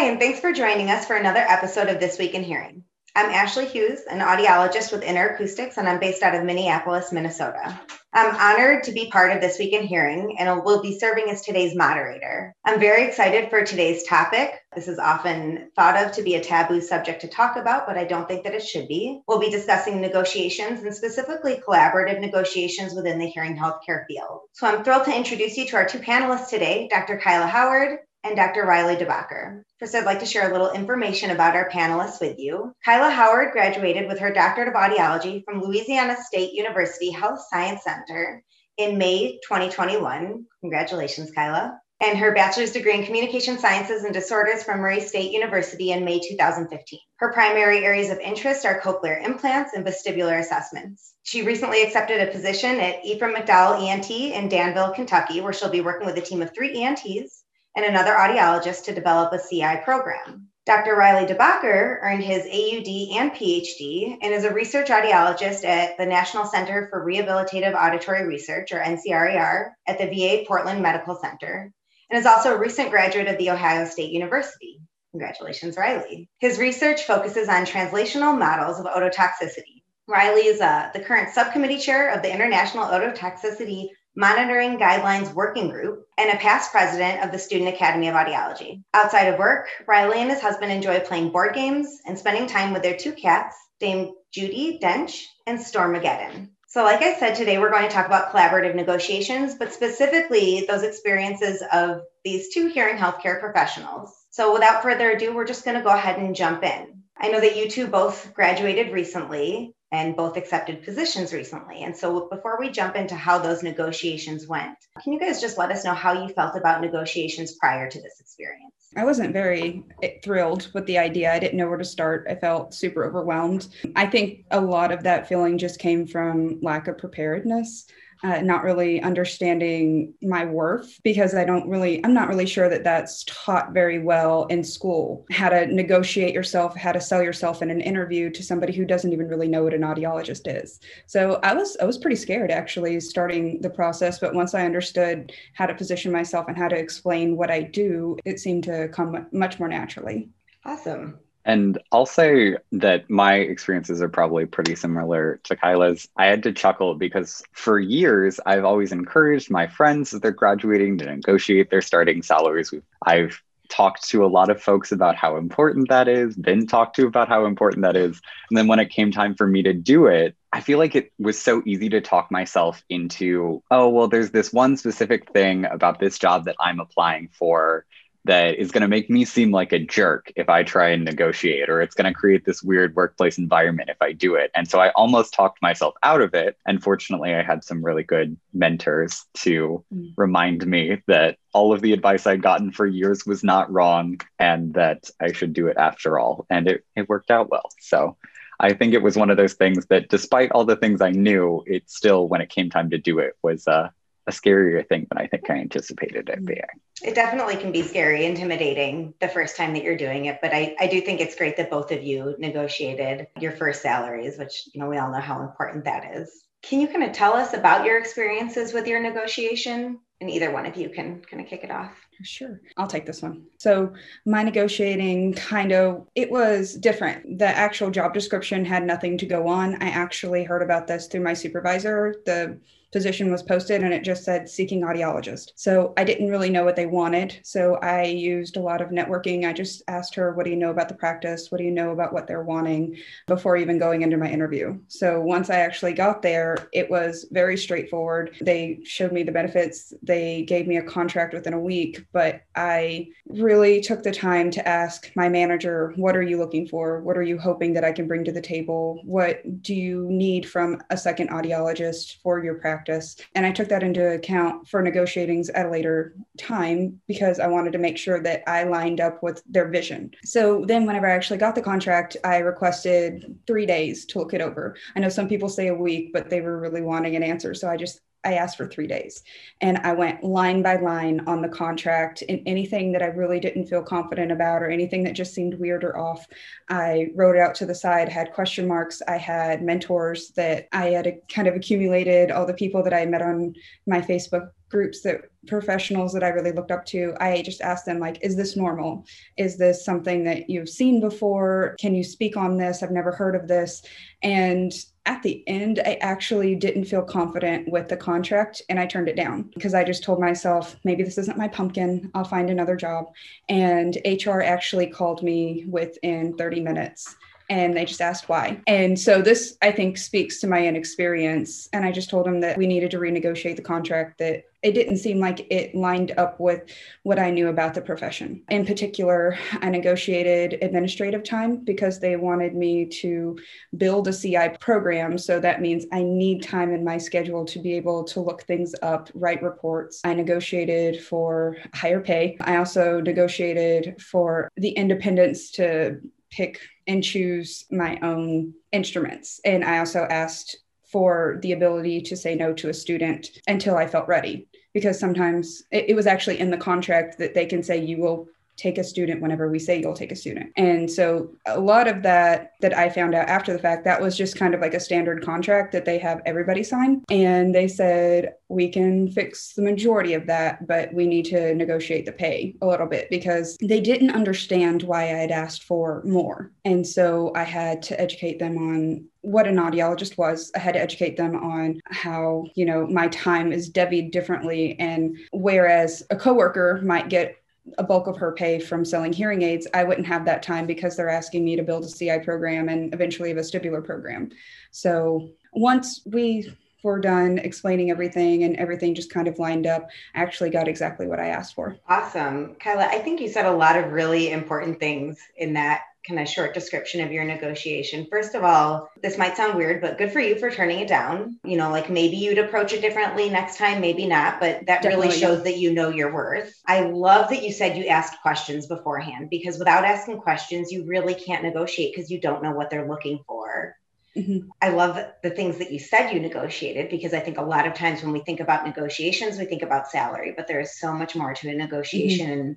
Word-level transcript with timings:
Hi, 0.00 0.06
and 0.06 0.18
thanks 0.18 0.40
for 0.40 0.50
joining 0.50 0.88
us 0.88 1.04
for 1.04 1.16
another 1.16 1.40
episode 1.40 1.88
of 1.88 2.00
This 2.00 2.18
Week 2.18 2.32
in 2.32 2.42
Hearing. 2.42 2.84
I'm 3.14 3.30
Ashley 3.30 3.66
Hughes, 3.66 4.00
an 4.10 4.20
audiologist 4.20 4.92
with 4.92 5.02
Inner 5.02 5.28
Acoustics, 5.28 5.76
and 5.76 5.86
I'm 5.86 6.00
based 6.00 6.22
out 6.22 6.34
of 6.34 6.42
Minneapolis, 6.42 7.12
Minnesota. 7.12 7.78
I'm 8.14 8.34
honored 8.34 8.84
to 8.84 8.92
be 8.92 9.10
part 9.10 9.30
of 9.30 9.42
This 9.42 9.58
Week 9.58 9.74
in 9.74 9.82
Hearing 9.82 10.38
and 10.38 10.64
will 10.64 10.80
be 10.80 10.98
serving 10.98 11.28
as 11.28 11.42
today's 11.42 11.76
moderator. 11.76 12.54
I'm 12.64 12.80
very 12.80 13.06
excited 13.06 13.50
for 13.50 13.62
today's 13.62 14.04
topic. 14.04 14.58
This 14.74 14.88
is 14.88 14.98
often 14.98 15.70
thought 15.76 16.02
of 16.02 16.12
to 16.12 16.22
be 16.22 16.36
a 16.36 16.42
taboo 16.42 16.80
subject 16.80 17.20
to 17.20 17.28
talk 17.28 17.56
about, 17.56 17.86
but 17.86 17.98
I 17.98 18.04
don't 18.04 18.26
think 18.26 18.44
that 18.44 18.54
it 18.54 18.64
should 18.64 18.88
be. 18.88 19.20
We'll 19.28 19.38
be 19.38 19.50
discussing 19.50 20.00
negotiations 20.00 20.82
and 20.82 20.94
specifically 20.94 21.62
collaborative 21.68 22.20
negotiations 22.20 22.94
within 22.94 23.18
the 23.18 23.28
hearing 23.28 23.54
healthcare 23.54 24.06
field. 24.06 24.40
So 24.52 24.66
I'm 24.66 24.82
thrilled 24.82 25.04
to 25.04 25.14
introduce 25.14 25.58
you 25.58 25.66
to 25.66 25.76
our 25.76 25.86
two 25.86 25.98
panelists 25.98 26.48
today, 26.48 26.88
Dr. 26.90 27.18
Kyla 27.18 27.48
Howard 27.48 27.98
and 28.22 28.36
Dr. 28.36 28.64
Riley 28.64 28.96
DeBacker. 28.96 29.62
First, 29.78 29.94
I'd 29.94 30.04
like 30.04 30.20
to 30.20 30.26
share 30.26 30.48
a 30.48 30.52
little 30.52 30.72
information 30.72 31.30
about 31.30 31.56
our 31.56 31.70
panelists 31.70 32.20
with 32.20 32.38
you. 32.38 32.72
Kyla 32.84 33.10
Howard 33.10 33.52
graduated 33.52 34.08
with 34.08 34.18
her 34.18 34.32
doctorate 34.32 34.68
of 34.68 34.74
audiology 34.74 35.42
from 35.44 35.62
Louisiana 35.62 36.16
State 36.22 36.52
University 36.52 37.10
Health 37.10 37.40
Science 37.50 37.82
Center 37.82 38.42
in 38.76 38.98
May 38.98 39.38
2021. 39.48 40.44
Congratulations, 40.60 41.30
Kyla. 41.30 41.78
And 42.02 42.18
her 42.18 42.32
bachelor's 42.32 42.72
degree 42.72 42.94
in 42.94 43.04
communication 43.04 43.58
sciences 43.58 44.04
and 44.04 44.14
disorders 44.14 44.62
from 44.62 44.80
Murray 44.80 45.00
State 45.00 45.32
University 45.32 45.92
in 45.92 46.04
May 46.04 46.18
2015. 46.18 46.98
Her 47.16 47.32
primary 47.32 47.84
areas 47.84 48.10
of 48.10 48.18
interest 48.18 48.64
are 48.64 48.80
cochlear 48.80 49.22
implants 49.22 49.72
and 49.74 49.84
vestibular 49.84 50.40
assessments. 50.40 51.14
She 51.24 51.42
recently 51.42 51.82
accepted 51.82 52.20
a 52.26 52.32
position 52.32 52.80
at 52.80 53.04
Ephraim 53.04 53.34
McDowell 53.34 53.86
ENT 53.86 54.10
in 54.10 54.48
Danville, 54.48 54.92
Kentucky, 54.92 55.42
where 55.42 55.52
she'll 55.52 55.68
be 55.68 55.82
working 55.82 56.06
with 56.06 56.16
a 56.16 56.22
team 56.22 56.40
of 56.40 56.54
three 56.54 56.82
ENTs 56.82 57.39
and 57.76 57.84
another 57.84 58.12
audiologist 58.12 58.84
to 58.84 58.94
develop 58.94 59.32
a 59.32 59.38
CI 59.38 59.82
program. 59.84 60.48
Dr. 60.66 60.94
Riley 60.94 61.26
DeBacker 61.26 61.98
earned 62.02 62.22
his 62.22 62.44
AUD 62.44 63.18
and 63.18 63.32
PhD 63.32 64.18
and 64.20 64.32
is 64.32 64.44
a 64.44 64.52
research 64.52 64.88
audiologist 64.88 65.64
at 65.64 65.96
the 65.96 66.06
National 66.06 66.44
Center 66.44 66.86
for 66.90 67.04
Rehabilitative 67.04 67.74
Auditory 67.74 68.26
Research, 68.26 68.70
or 68.70 68.78
NCRAR, 68.78 69.70
at 69.86 69.98
the 69.98 70.06
VA 70.06 70.44
Portland 70.46 70.82
Medical 70.82 71.16
Center, 71.16 71.72
and 72.10 72.18
is 72.18 72.26
also 72.26 72.54
a 72.54 72.58
recent 72.58 72.90
graduate 72.90 73.26
of 73.26 73.38
The 73.38 73.50
Ohio 73.50 73.86
State 73.86 74.12
University. 74.12 74.80
Congratulations, 75.12 75.76
Riley. 75.76 76.28
His 76.38 76.58
research 76.58 77.02
focuses 77.02 77.48
on 77.48 77.64
translational 77.64 78.38
models 78.38 78.78
of 78.78 78.86
ototoxicity. 78.86 79.82
Riley 80.06 80.42
is 80.42 80.60
uh, 80.60 80.90
the 80.92 81.00
current 81.00 81.30
subcommittee 81.30 81.78
chair 81.78 82.12
of 82.12 82.22
the 82.22 82.32
International 82.32 82.84
Ototoxicity 82.84 83.88
Monitoring 84.20 84.78
Guidelines 84.78 85.32
Working 85.32 85.70
Group, 85.70 86.06
and 86.18 86.30
a 86.30 86.36
past 86.36 86.72
president 86.72 87.24
of 87.24 87.32
the 87.32 87.38
Student 87.38 87.70
Academy 87.70 88.06
of 88.06 88.14
Audiology. 88.14 88.82
Outside 88.92 89.28
of 89.28 89.38
work, 89.38 89.68
Riley 89.86 90.18
and 90.18 90.28
his 90.28 90.42
husband 90.42 90.70
enjoy 90.70 91.00
playing 91.00 91.30
board 91.30 91.54
games 91.54 92.02
and 92.04 92.18
spending 92.18 92.46
time 92.46 92.74
with 92.74 92.82
their 92.82 92.98
two 92.98 93.12
cats, 93.12 93.56
Dame 93.78 94.12
Judi 94.36 94.78
Dench 94.78 95.24
and 95.46 95.58
Stormageddon. 95.58 96.50
So, 96.68 96.84
like 96.84 97.00
I 97.00 97.18
said, 97.18 97.34
today 97.34 97.56
we're 97.56 97.70
going 97.70 97.88
to 97.88 97.94
talk 97.94 98.04
about 98.04 98.30
collaborative 98.30 98.74
negotiations, 98.74 99.54
but 99.54 99.72
specifically 99.72 100.66
those 100.68 100.82
experiences 100.82 101.62
of 101.72 102.02
these 102.22 102.52
two 102.52 102.66
hearing 102.66 102.98
healthcare 102.98 103.40
professionals. 103.40 104.14
So, 104.28 104.52
without 104.52 104.82
further 104.82 105.12
ado, 105.12 105.34
we're 105.34 105.46
just 105.46 105.64
going 105.64 105.78
to 105.78 105.82
go 105.82 105.88
ahead 105.88 106.18
and 106.18 106.36
jump 106.36 106.62
in. 106.62 107.04
I 107.16 107.28
know 107.28 107.40
that 107.40 107.56
you 107.56 107.70
two 107.70 107.86
both 107.86 108.34
graduated 108.34 108.92
recently 108.92 109.74
and 109.92 110.16
both 110.16 110.36
accepted 110.36 110.84
positions 110.84 111.32
recently. 111.32 111.82
And 111.82 111.96
so, 111.96 112.28
before 112.28 112.58
we 112.58 112.70
jump 112.70 112.96
into 112.96 113.14
how 113.14 113.38
those 113.38 113.62
negotiations 113.62 114.46
went, 114.46 114.76
can 115.02 115.12
you 115.12 115.20
guys 115.20 115.40
just 115.40 115.58
let 115.58 115.70
us 115.70 115.84
know 115.84 115.94
how 115.94 116.12
you 116.12 116.32
felt 116.32 116.56
about 116.56 116.80
negotiations 116.80 117.56
prior 117.56 117.90
to 117.90 118.00
this 118.00 118.20
experience? 118.20 118.72
I 118.96 119.04
wasn't 119.04 119.32
very 119.32 119.84
thrilled 120.22 120.70
with 120.74 120.86
the 120.86 120.98
idea. 120.98 121.32
I 121.32 121.38
didn't 121.38 121.58
know 121.58 121.68
where 121.68 121.78
to 121.78 121.84
start. 121.84 122.26
I 122.28 122.34
felt 122.34 122.74
super 122.74 123.04
overwhelmed. 123.04 123.68
I 123.96 124.06
think 124.06 124.44
a 124.50 124.60
lot 124.60 124.92
of 124.92 125.02
that 125.04 125.28
feeling 125.28 125.58
just 125.58 125.78
came 125.78 126.06
from 126.06 126.60
lack 126.60 126.88
of 126.88 126.98
preparedness 126.98 127.86
uh, 128.22 128.40
not 128.40 128.62
really 128.62 129.00
understanding 129.02 130.12
my 130.22 130.44
worth 130.44 131.00
because 131.02 131.34
I 131.34 131.44
don't 131.44 131.68
really, 131.68 132.04
I'm 132.04 132.14
not 132.14 132.28
really 132.28 132.46
sure 132.46 132.68
that 132.68 132.84
that's 132.84 133.24
taught 133.24 133.72
very 133.72 133.98
well 133.98 134.44
in 134.46 134.62
school. 134.62 135.26
How 135.30 135.48
to 135.48 135.66
negotiate 135.66 136.34
yourself, 136.34 136.76
how 136.76 136.92
to 136.92 137.00
sell 137.00 137.22
yourself 137.22 137.62
in 137.62 137.70
an 137.70 137.80
interview 137.80 138.30
to 138.30 138.42
somebody 138.42 138.72
who 138.72 138.84
doesn't 138.84 139.12
even 139.12 139.28
really 139.28 139.48
know 139.48 139.64
what 139.64 139.74
an 139.74 139.82
audiologist 139.82 140.42
is. 140.46 140.80
So 141.06 141.40
I 141.42 141.54
was, 141.54 141.76
I 141.80 141.84
was 141.84 141.98
pretty 141.98 142.16
scared 142.16 142.50
actually 142.50 143.00
starting 143.00 143.60
the 143.62 143.70
process. 143.70 144.18
But 144.18 144.34
once 144.34 144.54
I 144.54 144.64
understood 144.64 145.32
how 145.54 145.66
to 145.66 145.74
position 145.74 146.12
myself 146.12 146.46
and 146.48 146.56
how 146.56 146.68
to 146.68 146.76
explain 146.76 147.36
what 147.36 147.50
I 147.50 147.62
do, 147.62 148.16
it 148.24 148.40
seemed 148.40 148.64
to 148.64 148.88
come 148.88 149.26
much 149.32 149.58
more 149.58 149.68
naturally. 149.68 150.28
Awesome. 150.64 151.18
And 151.50 151.80
I'll 151.90 152.06
say 152.06 152.58
that 152.70 153.10
my 153.10 153.34
experiences 153.34 154.00
are 154.00 154.08
probably 154.08 154.46
pretty 154.46 154.76
similar 154.76 155.40
to 155.42 155.56
Kyla's. 155.56 156.06
I 156.16 156.26
had 156.26 156.44
to 156.44 156.52
chuckle 156.52 156.94
because 156.94 157.42
for 157.50 157.80
years 157.80 158.38
I've 158.46 158.64
always 158.64 158.92
encouraged 158.92 159.50
my 159.50 159.66
friends 159.66 160.14
as 160.14 160.20
they're 160.20 160.30
graduating 160.30 160.98
to 160.98 161.06
negotiate 161.06 161.68
their 161.68 161.82
starting 161.82 162.22
salaries. 162.22 162.72
I've 163.04 163.42
talked 163.68 164.08
to 164.10 164.24
a 164.24 164.28
lot 164.28 164.48
of 164.48 164.62
folks 164.62 164.92
about 164.92 165.16
how 165.16 165.38
important 165.38 165.88
that 165.88 166.06
is, 166.06 166.36
been 166.36 166.68
talked 166.68 166.94
to 166.96 167.06
about 167.08 167.28
how 167.28 167.46
important 167.46 167.82
that 167.82 167.96
is. 167.96 168.20
And 168.48 168.56
then 168.56 168.68
when 168.68 168.78
it 168.78 168.90
came 168.90 169.10
time 169.10 169.34
for 169.34 169.48
me 169.48 169.64
to 169.64 169.72
do 169.72 170.06
it, 170.06 170.36
I 170.52 170.60
feel 170.60 170.78
like 170.78 170.94
it 170.94 171.10
was 171.18 171.40
so 171.40 171.64
easy 171.66 171.88
to 171.88 172.00
talk 172.00 172.30
myself 172.30 172.84
into, 172.88 173.60
oh, 173.72 173.88
well, 173.88 174.06
there's 174.06 174.30
this 174.30 174.52
one 174.52 174.76
specific 174.76 175.32
thing 175.32 175.64
about 175.64 175.98
this 175.98 176.16
job 176.16 176.44
that 176.44 176.56
I'm 176.60 176.78
applying 176.78 177.28
for 177.32 177.86
that 178.24 178.56
is 178.56 178.70
going 178.70 178.82
to 178.82 178.88
make 178.88 179.08
me 179.08 179.24
seem 179.24 179.50
like 179.50 179.72
a 179.72 179.78
jerk 179.78 180.30
if 180.36 180.48
I 180.48 180.62
try 180.62 180.90
and 180.90 181.04
negotiate, 181.04 181.70
or 181.70 181.80
it's 181.80 181.94
going 181.94 182.12
to 182.12 182.18
create 182.18 182.44
this 182.44 182.62
weird 182.62 182.94
workplace 182.94 183.38
environment 183.38 183.88
if 183.88 183.96
I 184.00 184.12
do 184.12 184.34
it. 184.34 184.50
And 184.54 184.68
so 184.68 184.78
I 184.78 184.90
almost 184.90 185.32
talked 185.32 185.62
myself 185.62 185.94
out 186.02 186.20
of 186.20 186.34
it. 186.34 186.58
And 186.66 186.82
fortunately, 186.82 187.34
I 187.34 187.42
had 187.42 187.64
some 187.64 187.84
really 187.84 188.02
good 188.02 188.36
mentors 188.52 189.24
to 189.38 189.82
mm. 189.92 190.12
remind 190.16 190.66
me 190.66 191.02
that 191.06 191.38
all 191.54 191.72
of 191.72 191.80
the 191.80 191.92
advice 191.92 192.26
I'd 192.26 192.42
gotten 192.42 192.72
for 192.72 192.86
years 192.86 193.24
was 193.24 193.42
not 193.42 193.72
wrong 193.72 194.20
and 194.38 194.74
that 194.74 195.08
I 195.20 195.32
should 195.32 195.54
do 195.54 195.68
it 195.68 195.78
after 195.78 196.18
all. 196.18 196.46
And 196.50 196.68
it, 196.68 196.84
it 196.96 197.08
worked 197.08 197.30
out 197.30 197.50
well. 197.50 197.70
So 197.80 198.16
I 198.60 198.74
think 198.74 198.92
it 198.92 199.02
was 199.02 199.16
one 199.16 199.30
of 199.30 199.38
those 199.38 199.54
things 199.54 199.86
that 199.86 200.10
despite 200.10 200.52
all 200.52 200.66
the 200.66 200.76
things 200.76 201.00
I 201.00 201.10
knew, 201.10 201.64
it 201.66 201.90
still, 201.90 202.28
when 202.28 202.42
it 202.42 202.50
came 202.50 202.68
time 202.68 202.90
to 202.90 202.98
do 202.98 203.18
it, 203.18 203.34
was 203.42 203.66
uh, 203.66 203.88
a 204.30 204.32
scarier 204.32 204.86
thing 204.86 205.06
than 205.10 205.18
I 205.18 205.26
think 205.26 205.50
I 205.50 205.54
anticipated 205.54 206.28
it 206.28 206.36
mm-hmm. 206.36 206.44
being. 206.46 206.62
It 207.02 207.14
definitely 207.14 207.56
can 207.56 207.72
be 207.72 207.82
scary, 207.82 208.26
intimidating 208.26 209.14
the 209.20 209.28
first 209.28 209.56
time 209.56 209.72
that 209.74 209.82
you're 209.82 209.96
doing 209.96 210.26
it. 210.26 210.38
But 210.42 210.54
I, 210.54 210.76
I 210.78 210.86
do 210.86 211.00
think 211.00 211.20
it's 211.20 211.36
great 211.36 211.56
that 211.56 211.70
both 211.70 211.92
of 211.92 212.02
you 212.02 212.36
negotiated 212.38 213.28
your 213.38 213.52
first 213.52 213.82
salaries, 213.82 214.38
which, 214.38 214.68
you 214.72 214.80
know, 214.80 214.88
we 214.88 214.98
all 214.98 215.10
know 215.10 215.20
how 215.20 215.40
important 215.42 215.84
that 215.84 216.14
is. 216.14 216.30
Can 216.62 216.80
you 216.80 216.88
kind 216.88 217.02
of 217.02 217.12
tell 217.12 217.32
us 217.32 217.54
about 217.54 217.86
your 217.86 217.98
experiences 217.98 218.74
with 218.74 218.86
your 218.86 219.00
negotiation? 219.00 219.98
And 220.20 220.30
either 220.30 220.50
one 220.50 220.66
of 220.66 220.76
you 220.76 220.90
can 220.90 221.22
kind 221.22 221.42
of 221.42 221.48
kick 221.48 221.64
it 221.64 221.70
off. 221.70 221.94
Sure. 222.22 222.60
I'll 222.76 222.86
take 222.86 223.06
this 223.06 223.22
one. 223.22 223.44
So, 223.58 223.92
my 224.26 224.42
negotiating 224.42 225.34
kind 225.34 225.72
of 225.72 226.06
it 226.14 226.30
was 226.30 226.74
different. 226.74 227.38
The 227.38 227.46
actual 227.46 227.90
job 227.90 228.14
description 228.14 228.64
had 228.64 228.84
nothing 228.84 229.16
to 229.18 229.26
go 229.26 229.48
on. 229.48 229.82
I 229.82 229.88
actually 229.88 230.44
heard 230.44 230.62
about 230.62 230.86
this 230.86 231.06
through 231.06 231.22
my 231.22 231.34
supervisor. 231.34 232.16
The 232.26 232.58
position 232.92 233.30
was 233.30 233.42
posted 233.42 233.82
and 233.82 233.92
it 233.92 234.02
just 234.02 234.24
said 234.24 234.48
seeking 234.48 234.82
audiologist. 234.82 235.52
So 235.54 235.92
I 235.96 236.04
didn't 236.04 236.28
really 236.28 236.50
know 236.50 236.64
what 236.64 236.76
they 236.76 236.86
wanted. 236.86 237.38
So 237.42 237.76
I 237.76 238.04
used 238.04 238.56
a 238.56 238.60
lot 238.60 238.80
of 238.80 238.90
networking. 238.90 239.46
I 239.46 239.52
just 239.52 239.82
asked 239.88 240.14
her, 240.16 240.32
What 240.32 240.44
do 240.44 240.50
you 240.50 240.56
know 240.56 240.70
about 240.70 240.88
the 240.88 240.94
practice? 240.94 241.50
What 241.50 241.58
do 241.58 241.64
you 241.64 241.70
know 241.70 241.90
about 241.90 242.12
what 242.12 242.26
they're 242.26 242.42
wanting 242.42 242.96
before 243.26 243.56
even 243.56 243.78
going 243.78 244.02
into 244.02 244.16
my 244.16 244.28
interview? 244.28 244.78
So 244.88 245.20
once 245.20 245.50
I 245.50 245.56
actually 245.56 245.92
got 245.92 246.22
there, 246.22 246.68
it 246.72 246.90
was 246.90 247.26
very 247.30 247.56
straightforward. 247.56 248.36
They 248.40 248.80
showed 248.84 249.12
me 249.12 249.22
the 249.22 249.32
benefits, 249.32 249.92
they 250.02 250.42
gave 250.42 250.66
me 250.66 250.76
a 250.76 250.82
contract 250.82 251.34
within 251.34 251.54
a 251.54 251.60
week, 251.60 252.04
but 252.12 252.42
I 252.54 253.08
really 253.26 253.80
took 253.80 254.02
the 254.02 254.12
time 254.12 254.50
to 254.52 254.68
ask 254.68 255.10
my 255.14 255.28
manager, 255.28 255.92
What 255.96 256.16
are 256.16 256.22
you 256.22 256.38
looking 256.38 256.66
for? 256.66 257.00
What 257.00 257.16
are 257.16 257.22
you 257.22 257.38
hoping 257.38 257.72
that 257.74 257.84
I 257.84 257.92
can 257.92 258.08
bring 258.08 258.24
to 258.24 258.32
the 258.32 258.40
table? 258.40 259.00
What 259.04 259.62
do 259.62 259.74
you 259.74 260.06
need 260.10 260.48
from 260.48 260.82
a 260.90 260.96
second 260.96 261.30
audiologist 261.30 262.20
for 262.22 262.42
your 262.42 262.54
practice? 262.54 263.16
And 263.34 263.46
I 263.46 263.52
took 263.52 263.68
that 263.68 263.82
into 263.82 264.14
account 264.14 264.68
for 264.68 264.82
negotiatings 264.82 265.50
at 265.50 265.66
a 265.66 265.70
later 265.70 266.14
time 266.38 267.00
because 267.06 267.40
I 267.40 267.46
wanted 267.46 267.72
to 267.72 267.78
make 267.78 267.98
sure 267.98 268.22
that 268.22 268.48
I 268.48 268.64
lined 268.64 269.00
up 269.00 269.22
with 269.22 269.42
their 269.46 269.68
vision. 269.68 270.10
So 270.24 270.64
then, 270.66 270.86
whenever 270.86 271.06
I 271.06 271.14
actually 271.14 271.38
got 271.38 271.54
the 271.54 271.62
contract, 271.62 272.16
I 272.24 272.38
requested 272.38 273.38
three 273.46 273.66
days 273.66 274.04
to 274.06 274.18
look 274.18 274.34
it 274.34 274.40
over. 274.40 274.76
I 274.96 275.00
know 275.00 275.08
some 275.08 275.28
people 275.28 275.48
say 275.48 275.68
a 275.68 275.74
week, 275.74 276.12
but 276.12 276.30
they 276.30 276.40
were 276.40 276.58
really 276.58 276.82
wanting 276.82 277.16
an 277.16 277.22
answer. 277.22 277.54
So 277.54 277.68
I 277.68 277.76
just 277.76 278.00
I 278.24 278.34
asked 278.34 278.56
for 278.56 278.66
three 278.66 278.86
days. 278.86 279.22
And 279.60 279.78
I 279.78 279.92
went 279.92 280.22
line 280.22 280.62
by 280.62 280.76
line 280.76 281.20
on 281.26 281.40
the 281.40 281.48
contract 281.48 282.22
and 282.28 282.40
anything 282.46 282.92
that 282.92 283.02
I 283.02 283.06
really 283.06 283.40
didn't 283.40 283.66
feel 283.66 283.82
confident 283.82 284.30
about 284.30 284.62
or 284.62 284.68
anything 284.68 285.04
that 285.04 285.14
just 285.14 285.34
seemed 285.34 285.58
weird 285.58 285.84
or 285.84 285.98
off. 285.98 286.26
I 286.68 287.08
wrote 287.14 287.36
it 287.36 287.40
out 287.40 287.54
to 287.56 287.66
the 287.66 287.74
side, 287.74 288.08
had 288.08 288.32
question 288.32 288.68
marks. 288.68 289.00
I 289.08 289.16
had 289.16 289.62
mentors 289.62 290.30
that 290.32 290.68
I 290.72 290.86
had 290.86 291.20
kind 291.32 291.48
of 291.48 291.54
accumulated, 291.54 292.30
all 292.30 292.46
the 292.46 292.54
people 292.54 292.82
that 292.82 292.94
I 292.94 293.06
met 293.06 293.22
on 293.22 293.54
my 293.86 294.00
Facebook 294.00 294.50
groups 294.70 295.00
that 295.02 295.22
professionals 295.46 296.12
that 296.12 296.22
I 296.22 296.28
really 296.28 296.52
looked 296.52 296.70
up 296.70 296.86
to, 296.86 297.14
I 297.20 297.42
just 297.42 297.60
asked 297.60 297.86
them, 297.86 297.98
like, 297.98 298.18
is 298.22 298.36
this 298.36 298.56
normal? 298.56 299.04
Is 299.36 299.58
this 299.58 299.84
something 299.84 300.24
that 300.24 300.48
you've 300.48 300.68
seen 300.68 301.00
before? 301.00 301.74
Can 301.80 301.94
you 301.94 302.04
speak 302.04 302.36
on 302.36 302.56
this? 302.56 302.82
I've 302.82 302.92
never 302.92 303.10
heard 303.10 303.34
of 303.34 303.48
this. 303.48 303.82
And 304.22 304.72
at 305.10 305.24
the 305.24 305.42
end, 305.48 305.80
I 305.84 305.94
actually 306.00 306.54
didn't 306.54 306.84
feel 306.84 307.02
confident 307.02 307.68
with 307.68 307.88
the 307.88 307.96
contract 307.96 308.62
and 308.68 308.78
I 308.78 308.86
turned 308.86 309.08
it 309.08 309.16
down 309.16 309.50
because 309.54 309.74
I 309.74 309.82
just 309.82 310.04
told 310.04 310.20
myself, 310.20 310.76
maybe 310.84 311.02
this 311.02 311.18
isn't 311.18 311.36
my 311.36 311.48
pumpkin. 311.48 312.12
I'll 312.14 312.22
find 312.22 312.48
another 312.48 312.76
job. 312.76 313.06
And 313.48 313.98
HR 314.04 314.40
actually 314.40 314.86
called 314.86 315.24
me 315.24 315.64
within 315.68 316.36
30 316.36 316.60
minutes 316.60 317.16
and 317.50 317.76
they 317.76 317.84
just 317.84 318.00
asked 318.00 318.28
why. 318.28 318.60
And 318.66 318.98
so 318.98 319.20
this, 319.20 319.58
I 319.60 319.72
think, 319.72 319.98
speaks 319.98 320.40
to 320.40 320.46
my 320.46 320.64
inexperience. 320.64 321.68
And 321.72 321.84
I 321.84 321.90
just 321.90 322.08
told 322.08 322.24
them 322.24 322.40
that 322.40 322.56
we 322.56 322.66
needed 322.66 322.92
to 322.92 322.98
renegotiate 322.98 323.56
the 323.56 323.62
contract, 323.62 324.18
that 324.18 324.44
it 324.62 324.72
didn't 324.72 324.98
seem 324.98 325.18
like 325.18 325.46
it 325.50 325.74
lined 325.74 326.12
up 326.18 326.38
with 326.38 326.62
what 327.02 327.18
I 327.18 327.30
knew 327.30 327.48
about 327.48 327.74
the 327.74 327.80
profession. 327.80 328.42
In 328.50 328.66
particular, 328.66 329.36
I 329.62 329.70
negotiated 329.70 330.62
administrative 330.62 331.24
time 331.24 331.64
because 331.64 331.98
they 331.98 332.16
wanted 332.16 332.54
me 332.54 332.86
to 332.86 333.38
build 333.76 334.06
a 334.06 334.12
CI 334.12 334.50
program. 334.60 335.16
So 335.18 335.40
that 335.40 335.60
means 335.60 335.86
I 335.92 336.02
need 336.02 336.42
time 336.42 336.72
in 336.72 336.84
my 336.84 336.98
schedule 336.98 337.44
to 337.46 337.58
be 337.58 337.72
able 337.72 338.04
to 338.04 338.20
look 338.20 338.42
things 338.42 338.74
up, 338.82 339.10
write 339.14 339.42
reports. 339.42 340.02
I 340.04 340.14
negotiated 340.14 341.02
for 341.02 341.56
higher 341.74 342.00
pay. 342.00 342.36
I 342.42 342.56
also 342.56 343.00
negotiated 343.00 344.00
for 344.00 344.50
the 344.56 344.70
independence 344.70 345.50
to 345.52 346.00
pick 346.30 346.60
and 346.86 347.02
choose 347.02 347.64
my 347.70 347.98
own 348.02 348.54
instruments. 348.72 349.40
And 349.44 349.64
I 349.64 349.78
also 349.78 350.06
asked 350.10 350.56
for 350.90 351.38
the 351.42 351.52
ability 351.52 352.00
to 352.00 352.16
say 352.16 352.34
no 352.34 352.52
to 352.54 352.68
a 352.68 352.74
student 352.74 353.28
until 353.46 353.76
I 353.76 353.86
felt 353.86 354.08
ready. 354.08 354.48
Because 354.72 354.98
sometimes 354.98 355.64
it, 355.72 355.90
it, 355.90 355.94
was 355.94 356.06
actually 356.06 356.38
in 356.38 356.50
the 356.50 356.56
contract 356.56 357.18
that 357.18 357.34
they 357.34 357.46
can 357.46 357.62
say 357.62 357.84
you 357.84 357.98
will 357.98 358.28
take 358.60 358.78
a 358.78 358.84
student 358.84 359.22
whenever 359.22 359.48
we 359.48 359.58
say 359.58 359.80
you'll 359.80 359.94
take 359.94 360.12
a 360.12 360.16
student. 360.16 360.52
And 360.56 360.90
so 360.90 361.30
a 361.46 361.58
lot 361.58 361.88
of 361.88 362.02
that 362.02 362.52
that 362.60 362.76
I 362.76 362.90
found 362.90 363.14
out 363.14 363.28
after 363.28 363.52
the 363.52 363.58
fact, 363.58 363.84
that 363.84 364.00
was 364.00 364.16
just 364.16 364.36
kind 364.36 364.54
of 364.54 364.60
like 364.60 364.74
a 364.74 364.80
standard 364.80 365.24
contract 365.24 365.72
that 365.72 365.86
they 365.86 365.98
have 365.98 366.20
everybody 366.26 366.62
sign. 366.62 367.02
And 367.10 367.54
they 367.54 367.68
said, 367.68 368.34
we 368.48 368.68
can 368.68 369.10
fix 369.12 369.54
the 369.54 369.62
majority 369.62 370.12
of 370.12 370.26
that, 370.26 370.66
but 370.66 370.92
we 370.92 371.06
need 371.06 371.24
to 371.26 371.54
negotiate 371.54 372.04
the 372.04 372.12
pay 372.12 372.54
a 372.60 372.66
little 372.66 372.86
bit 372.86 373.08
because 373.08 373.56
they 373.62 373.80
didn't 373.80 374.10
understand 374.10 374.82
why 374.82 375.04
I 375.04 375.18
had 375.24 375.30
asked 375.30 375.64
for 375.64 376.02
more. 376.04 376.52
And 376.64 376.86
so 376.86 377.32
I 377.34 377.44
had 377.44 377.82
to 377.84 377.98
educate 377.98 378.38
them 378.38 378.58
on 378.58 379.06
what 379.22 379.46
an 379.46 379.56
audiologist 379.56 380.16
was. 380.18 380.50
I 380.54 380.58
had 380.58 380.74
to 380.74 380.80
educate 380.80 381.16
them 381.16 381.36
on 381.36 381.80
how, 381.86 382.46
you 382.54 382.64
know, 382.64 382.86
my 382.86 383.08
time 383.08 383.52
is 383.52 383.68
devied 383.68 384.10
differently. 384.10 384.78
And 384.78 385.16
whereas 385.32 386.02
a 386.10 386.16
coworker 386.16 386.80
might 386.82 387.08
get 387.08 387.36
a 387.78 387.82
bulk 387.82 388.06
of 388.06 388.16
her 388.16 388.32
pay 388.32 388.58
from 388.58 388.84
selling 388.84 389.12
hearing 389.12 389.42
aids, 389.42 389.66
I 389.74 389.84
wouldn't 389.84 390.06
have 390.06 390.24
that 390.24 390.42
time 390.42 390.66
because 390.66 390.96
they're 390.96 391.08
asking 391.08 391.44
me 391.44 391.56
to 391.56 391.62
build 391.62 391.84
a 391.84 391.88
CI 391.88 392.18
program 392.20 392.68
and 392.68 392.92
eventually 392.94 393.30
a 393.30 393.34
vestibular 393.34 393.84
program. 393.84 394.30
So 394.70 395.30
once 395.52 396.02
we 396.06 396.52
were 396.82 397.00
done 397.00 397.38
explaining 397.38 397.90
everything 397.90 398.44
and 398.44 398.56
everything 398.56 398.94
just 398.94 399.12
kind 399.12 399.28
of 399.28 399.38
lined 399.38 399.66
up, 399.66 399.88
I 400.14 400.22
actually 400.22 400.50
got 400.50 400.68
exactly 400.68 401.06
what 401.06 401.20
I 401.20 401.28
asked 401.28 401.54
for. 401.54 401.76
Awesome. 401.88 402.54
Kyla, 402.56 402.86
I 402.86 402.98
think 402.98 403.20
you 403.20 403.28
said 403.28 403.46
a 403.46 403.52
lot 403.52 403.76
of 403.76 403.92
really 403.92 404.30
important 404.30 404.80
things 404.80 405.18
in 405.36 405.52
that 405.54 405.82
kind 406.06 406.20
of 406.20 406.28
short 406.28 406.54
description 406.54 407.02
of 407.04 407.12
your 407.12 407.24
negotiation. 407.24 408.06
First 408.10 408.34
of 408.34 408.42
all, 408.42 408.90
this 409.02 409.18
might 409.18 409.36
sound 409.36 409.56
weird, 409.56 409.80
but 409.80 409.98
good 409.98 410.12
for 410.12 410.20
you 410.20 410.38
for 410.38 410.50
turning 410.50 410.80
it 410.80 410.88
down. 410.88 411.38
You 411.44 411.56
know, 411.56 411.70
like 411.70 411.90
maybe 411.90 412.16
you'd 412.16 412.38
approach 412.38 412.72
it 412.72 412.80
differently 412.80 413.28
next 413.28 413.58
time, 413.58 413.80
maybe 413.80 414.06
not, 414.06 414.40
but 414.40 414.66
that 414.66 414.82
Definitely. 414.82 415.08
really 415.08 415.18
shows 415.18 415.44
that 415.44 415.58
you 415.58 415.72
know 415.72 415.90
your 415.90 416.12
worth. 416.12 416.52
I 416.66 416.82
love 416.82 417.30
that 417.30 417.42
you 417.42 417.52
said 417.52 417.76
you 417.76 417.86
asked 417.86 418.20
questions 418.22 418.66
beforehand 418.66 419.28
because 419.30 419.58
without 419.58 419.84
asking 419.84 420.20
questions, 420.20 420.72
you 420.72 420.86
really 420.86 421.14
can't 421.14 421.42
negotiate 421.42 421.94
because 421.94 422.10
you 422.10 422.20
don't 422.20 422.42
know 422.42 422.52
what 422.52 422.70
they're 422.70 422.88
looking 422.88 423.20
for. 423.26 423.76
Mm-hmm. 424.16 424.48
I 424.60 424.70
love 424.70 424.98
the 425.22 425.30
things 425.30 425.58
that 425.58 425.70
you 425.70 425.78
said 425.78 426.10
you 426.10 426.18
negotiated 426.18 426.90
because 426.90 427.14
I 427.14 427.20
think 427.20 427.38
a 427.38 427.42
lot 427.42 427.66
of 427.66 427.74
times 427.74 428.02
when 428.02 428.12
we 428.12 428.20
think 428.20 428.40
about 428.40 428.66
negotiations, 428.66 429.38
we 429.38 429.44
think 429.44 429.62
about 429.62 429.88
salary, 429.88 430.34
but 430.36 430.48
there 430.48 430.60
is 430.60 430.80
so 430.80 430.92
much 430.92 431.14
more 431.14 431.32
to 431.34 431.48
a 431.48 431.54
negotiation. 431.54 432.40
Mm-hmm 432.40 432.52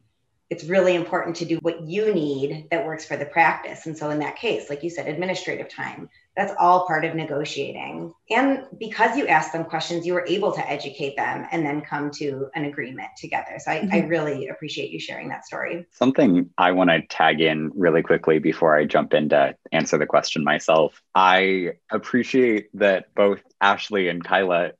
it's 0.53 0.65
really 0.65 0.93
important 0.93 1.37
to 1.37 1.45
do 1.45 1.57
what 1.63 1.81
you 1.87 2.13
need 2.13 2.67
that 2.69 2.85
works 2.85 3.03
for 3.03 3.17
the 3.17 3.25
practice. 3.25 3.87
And 3.87 3.97
so, 3.97 4.11
in 4.11 4.19
that 4.19 4.35
case, 4.35 4.69
like 4.69 4.83
you 4.83 4.91
said, 4.91 5.07
administrative 5.07 5.67
time, 5.67 6.09
that's 6.37 6.53
all 6.59 6.85
part 6.85 7.05
of 7.05 7.15
negotiating. 7.15 8.13
And 8.29 8.65
because 8.77 9.17
you 9.17 9.25
asked 9.25 9.51
them 9.51 9.65
questions, 9.65 10.05
you 10.05 10.13
were 10.13 10.25
able 10.27 10.51
to 10.51 10.69
educate 10.69 11.15
them 11.17 11.47
and 11.51 11.65
then 11.65 11.81
come 11.81 12.11
to 12.19 12.49
an 12.53 12.65
agreement 12.65 13.09
together. 13.17 13.57
So, 13.57 13.71
I, 13.71 13.79
mm-hmm. 13.79 13.93
I 13.95 13.99
really 14.01 14.47
appreciate 14.49 14.91
you 14.91 14.99
sharing 14.99 15.29
that 15.29 15.43
story. 15.43 15.87
Something 15.89 16.51
I 16.55 16.71
want 16.73 16.91
to 16.91 17.01
tag 17.07 17.41
in 17.41 17.71
really 17.73 18.03
quickly 18.03 18.37
before 18.37 18.77
I 18.77 18.85
jump 18.85 19.15
in 19.15 19.29
to 19.29 19.55
answer 19.71 19.97
the 19.97 20.05
question 20.05 20.43
myself. 20.43 21.01
I 21.15 21.77
appreciate 21.91 22.69
that 22.75 23.15
both 23.15 23.41
Ashley 23.59 24.07
and 24.07 24.23
Kyla 24.23 24.73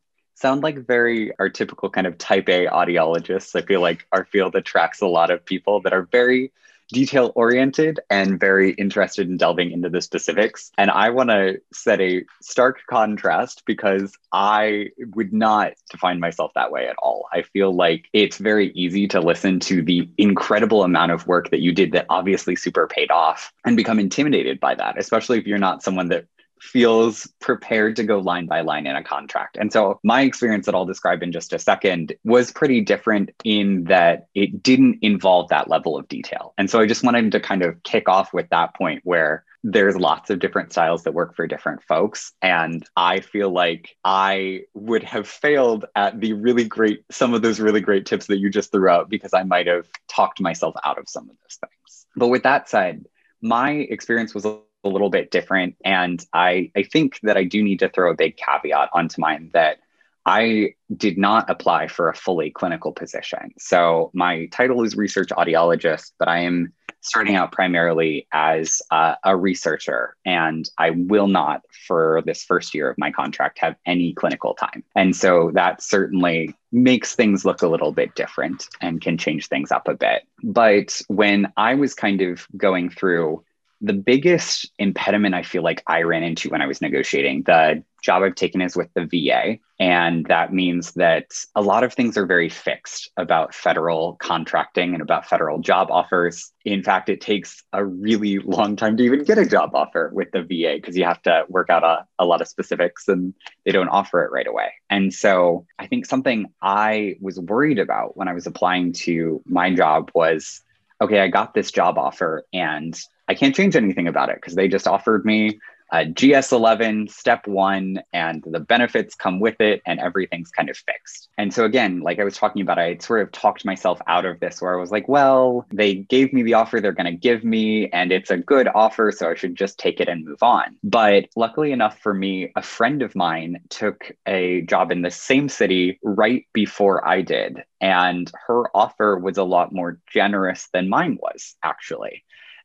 sound 0.44 0.62
like 0.62 0.86
very 0.86 1.32
our 1.40 1.48
typical 1.48 1.90
kind 1.90 2.06
of 2.06 2.18
type 2.18 2.50
A 2.50 2.68
audiologists. 2.68 3.56
I 3.56 3.66
feel 3.66 3.80
like 3.80 4.06
our 4.12 4.26
field 4.26 4.56
attracts 4.56 5.02
a 5.02 5.08
lot 5.08 5.32
of 5.32 5.46
people 5.46 5.80
that 5.84 5.94
are 5.94 6.04
very 6.12 6.52
detail 6.90 7.32
oriented 7.36 8.02
and 8.10 8.40
very 8.40 8.72
interested 8.72 9.30
in 9.30 9.38
delving 9.38 9.72
into 9.72 9.90
the 9.90 10.02
specifics. 10.02 10.70
And 10.78 10.92
I 10.92 11.12
want 11.12 11.30
to 11.30 11.62
set 11.72 12.02
a 12.02 12.26
stark 12.42 12.80
contrast 12.90 13.64
because 13.66 14.18
I 14.34 14.90
would 15.16 15.32
not 15.32 15.74
define 15.90 16.20
myself 16.20 16.52
that 16.56 16.72
way 16.72 16.88
at 16.88 16.98
all. 17.02 17.26
I 17.32 17.44
feel 17.44 17.74
like 17.74 18.10
it's 18.12 18.38
very 18.38 18.72
easy 18.72 19.08
to 19.08 19.22
listen 19.22 19.62
to 19.62 19.82
the 19.82 20.10
incredible 20.18 20.84
amount 20.84 21.14
of 21.14 21.26
work 21.26 21.52
that 21.52 21.62
you 21.62 21.72
did 21.72 21.94
that 21.94 22.06
obviously 22.10 22.58
super 22.58 22.86
paid 22.86 23.12
off 23.12 23.54
and 23.66 23.78
become 23.78 23.98
intimidated 23.98 24.60
by 24.60 24.76
that, 24.76 25.00
especially 25.00 25.40
if 25.40 25.48
you're 25.48 25.58
not 25.58 25.84
someone 25.84 26.10
that 26.10 26.26
feels 26.64 27.30
prepared 27.42 27.98
to 27.98 28.04
go 28.04 28.20
line 28.20 28.46
by 28.46 28.62
line 28.62 28.88
in 28.88 28.96
a 28.96 29.04
contract. 29.04 29.58
And 29.60 29.72
so 29.72 30.00
my 30.02 30.22
experience 30.22 30.66
that 30.66 30.74
I'll 30.74 30.86
describe 30.86 31.22
in 31.22 31.34
just 31.34 31.52
a 31.52 31.60
second 31.60 32.16
was 32.24 32.52
pretty 32.52 32.80
different 32.80 33.32
in 33.44 33.84
that 33.86 34.28
it 34.34 34.64
didn't 34.64 35.00
involve 35.02 35.50
that 35.50 35.70
level 35.70 35.98
of 35.98 36.08
detail. 36.08 36.54
And 36.58 36.70
so 36.70 36.80
I 36.80 36.88
just 36.88 37.04
wanted 37.04 37.34
to 37.34 37.42
kind 37.42 37.64
of 37.64 37.84
kick 37.84 38.08
off 38.08 38.34
with 38.34 38.50
that 38.50 38.76
point 38.76 39.02
where 39.04 39.44
there's 39.66 39.98
lots 39.98 40.30
of 40.30 40.40
different 40.40 40.72
styles 40.72 41.04
that 41.04 41.14
work 41.14 41.36
for 41.36 41.48
different 41.48 41.84
folks. 41.84 42.32
And 42.42 42.86
I 42.96 43.20
feel 43.20 43.50
like 43.50 43.96
I 44.04 44.62
would 44.74 45.04
have 45.04 45.28
failed 45.28 45.86
at 45.96 46.20
the 46.20 46.34
really 46.34 46.66
great, 46.66 47.04
some 47.12 47.34
of 47.34 47.42
those 47.42 47.60
really 47.60 47.82
great 47.82 48.06
tips 48.06 48.28
that 48.28 48.40
you 48.40 48.50
just 48.50 48.72
threw 48.72 48.88
out 48.88 49.10
because 49.10 49.34
I 49.34 49.44
might 49.44 49.68
have 49.68 49.88
talked 50.08 50.40
myself 50.40 50.76
out 50.86 50.98
of 50.98 51.10
some 51.10 51.30
of 51.30 51.36
those 51.44 51.60
things. 51.60 52.06
But 52.16 52.30
with 52.30 52.44
that 52.44 52.70
said, 52.70 53.06
my 53.42 53.72
experience 53.72 54.34
was 54.34 54.46
a 54.46 54.60
a 54.84 54.90
little 54.90 55.10
bit 55.10 55.32
different. 55.32 55.76
And 55.84 56.24
I, 56.34 56.72
I 56.76 56.84
think 56.84 57.20
that 57.24 57.38
I 57.38 57.44
do 57.44 57.64
need 57.64 57.80
to 57.80 57.90
throw 57.90 58.12
a 58.12 58.16
big 58.16 58.38
caveat 58.38 58.90
onto 58.94 59.22
mine 59.22 59.52
that 59.54 59.78
I 60.26 60.76
did 60.96 61.18
not 61.18 61.50
apply 61.50 61.88
for 61.88 62.10
a 62.10 62.16
fully 62.16 62.50
clinical 62.50 62.94
position. 62.94 63.54
So 63.58 64.10
my 64.14 64.46
title 64.48 64.84
is 64.84 64.96
research 64.96 65.30
audiologist, 65.30 66.12
but 66.18 66.30
I 66.30 66.40
am 66.40 66.74
starting 67.02 67.36
out 67.36 67.52
primarily 67.52 68.26
as 68.32 68.82
a 68.90 69.36
researcher. 69.36 70.16
And 70.24 70.70
I 70.78 70.92
will 70.92 71.28
not, 71.28 71.64
for 71.86 72.24
this 72.26 72.46
first 72.46 72.74
year 72.74 72.90
of 72.90 72.98
my 72.98 73.12
contract, 73.12 73.60
have 73.60 73.76
any 73.86 74.14
clinical 74.14 74.54
time. 74.54 74.86
And 74.96 75.14
so 75.14 75.52
that 75.54 75.84
certainly 75.84 76.56
makes 76.72 77.14
things 77.14 77.44
look 77.44 77.62
a 77.62 77.68
little 77.68 77.92
bit 77.92 78.16
different 78.16 78.70
and 78.80 79.02
can 79.02 79.18
change 79.18 79.48
things 79.48 79.70
up 79.70 79.90
a 79.90 79.96
bit. 79.96 80.24
But 80.42 81.02
when 81.10 81.52
I 81.58 81.76
was 81.76 81.94
kind 81.94 82.22
of 82.22 82.48
going 82.56 82.90
through 82.90 83.44
the 83.84 83.94
biggest 83.94 84.72
impediment 84.80 85.36
I 85.36 85.44
feel 85.44 85.62
like 85.62 85.84
I 85.88 86.04
ran 86.04 86.24
into 86.24 86.50
when 86.50 86.62
I 86.62 86.68
was 86.68 86.82
negotiating, 86.82 87.44
the 87.44 87.84
job 88.02 88.24
I've 88.24 88.36
taken 88.36 88.62
is 88.62 88.78
with 88.78 88.88
the 88.94 89.06
VA. 89.06 89.58
And 89.78 90.26
that 90.28 90.54
means 90.54 90.94
that 90.94 91.26
a 91.54 91.62
lot 91.62 91.84
of 91.84 91.94
things 91.94 92.18
are 92.18 92.26
very 92.26 92.48
fixed 92.48 93.12
about 93.18 93.54
federal 93.54 94.16
contracting 94.22 94.94
and 94.94 95.02
about 95.02 95.28
federal 95.28 95.60
job 95.60 95.92
offers. 95.92 96.54
In 96.64 96.82
fact, 96.82 97.10
it 97.10 97.20
takes 97.20 97.62
a 97.74 97.84
really 97.84 98.40
long 98.40 98.78
time 98.78 98.96
to 98.96 99.04
even 99.04 99.26
get 99.26 99.38
a 99.38 99.46
job 99.46 99.72
offer 99.76 100.12
with 100.14 100.32
the 100.32 100.44
VA 100.44 100.76
because 100.76 100.96
you 100.96 101.04
have 101.04 101.22
to 101.24 101.44
work 101.50 101.70
out 101.70 101.84
a, 101.84 102.06
a 102.20 102.26
lot 102.26 102.40
of 102.40 102.48
specifics 102.48 103.10
and 103.10 103.34
they 103.66 103.74
don't 103.74 103.90
offer 103.90 104.24
it 104.24 104.32
right 104.32 104.48
away. 104.48 104.72
And 104.90 105.14
so 105.14 105.66
I 105.78 105.88
think 105.88 106.06
something 106.06 106.54
I 106.62 107.18
was 107.20 107.38
worried 107.38 107.80
about 107.80 108.16
when 108.16 108.30
I 108.30 108.34
was 108.34 108.48
applying 108.48 108.94
to 108.94 109.42
my 109.46 109.76
job 109.76 110.10
was 110.16 110.62
okay, 111.02 111.20
I 111.20 111.28
got 111.28 111.54
this 111.54 111.70
job 111.70 111.98
offer 111.98 112.46
and 112.54 112.98
I 113.34 113.36
can't 113.36 113.56
change 113.56 113.76
anything 113.76 114.08
about 114.08 114.30
it 114.30 114.36
because 114.36 114.54
they 114.54 114.68
just 114.68 114.88
offered 114.88 115.26
me 115.26 115.60
uh, 115.92 116.02
a 116.02 116.06
GS11 116.06 117.10
step 117.10 117.48
one, 117.48 118.02
and 118.14 118.44
the 118.46 118.60
benefits 118.60 119.16
come 119.16 119.40
with 119.40 119.60
it, 119.60 119.82
and 119.88 120.00
everything's 120.00 120.52
kind 120.52 120.70
of 120.70 120.78
fixed. 120.78 121.30
And 121.38 121.52
so, 121.52 121.66
again, 121.66 122.02
like 122.02 122.20
I 122.20 122.24
was 122.24 122.38
talking 122.38 122.62
about, 122.62 122.80
I 122.80 122.98
sort 122.98 123.22
of 123.22 123.32
talked 123.32 123.66
myself 123.66 124.00
out 124.08 124.26
of 124.26 124.40
this 124.40 124.62
where 124.62 124.74
I 124.76 124.80
was 124.80 124.92
like, 124.92 125.08
well, 125.08 125.66
they 125.72 125.96
gave 125.96 126.32
me 126.32 126.44
the 126.44 126.56
offer 126.56 126.80
they're 126.80 126.92
going 126.92 127.12
to 127.12 127.12
give 127.12 127.44
me, 127.44 127.90
and 127.90 128.12
it's 128.12 128.32
a 128.32 128.38
good 128.38 128.68
offer, 128.74 129.12
so 129.12 129.30
I 129.30 129.36
should 129.36 129.56
just 129.56 129.80
take 129.80 130.00
it 130.00 130.10
and 130.10 130.26
move 130.26 130.44
on. 130.44 130.78
But 130.84 131.30
luckily 131.36 131.72
enough 131.72 132.00
for 132.00 132.14
me, 132.14 132.52
a 132.56 132.62
friend 132.62 133.02
of 133.02 133.16
mine 133.16 133.62
took 133.70 134.12
a 134.28 134.62
job 134.62 134.92
in 134.92 135.02
the 135.02 135.12
same 135.12 135.50
city 135.50 136.00
right 136.04 136.46
before 136.54 137.08
I 137.08 137.22
did. 137.22 137.64
And 137.82 138.32
her 138.48 138.76
offer 138.76 139.18
was 139.18 139.38
a 139.38 139.44
lot 139.44 139.74
more 139.74 140.00
generous 140.08 140.70
than 140.72 140.88
mine 140.88 141.18
was, 141.22 141.56
actually. 141.64 142.24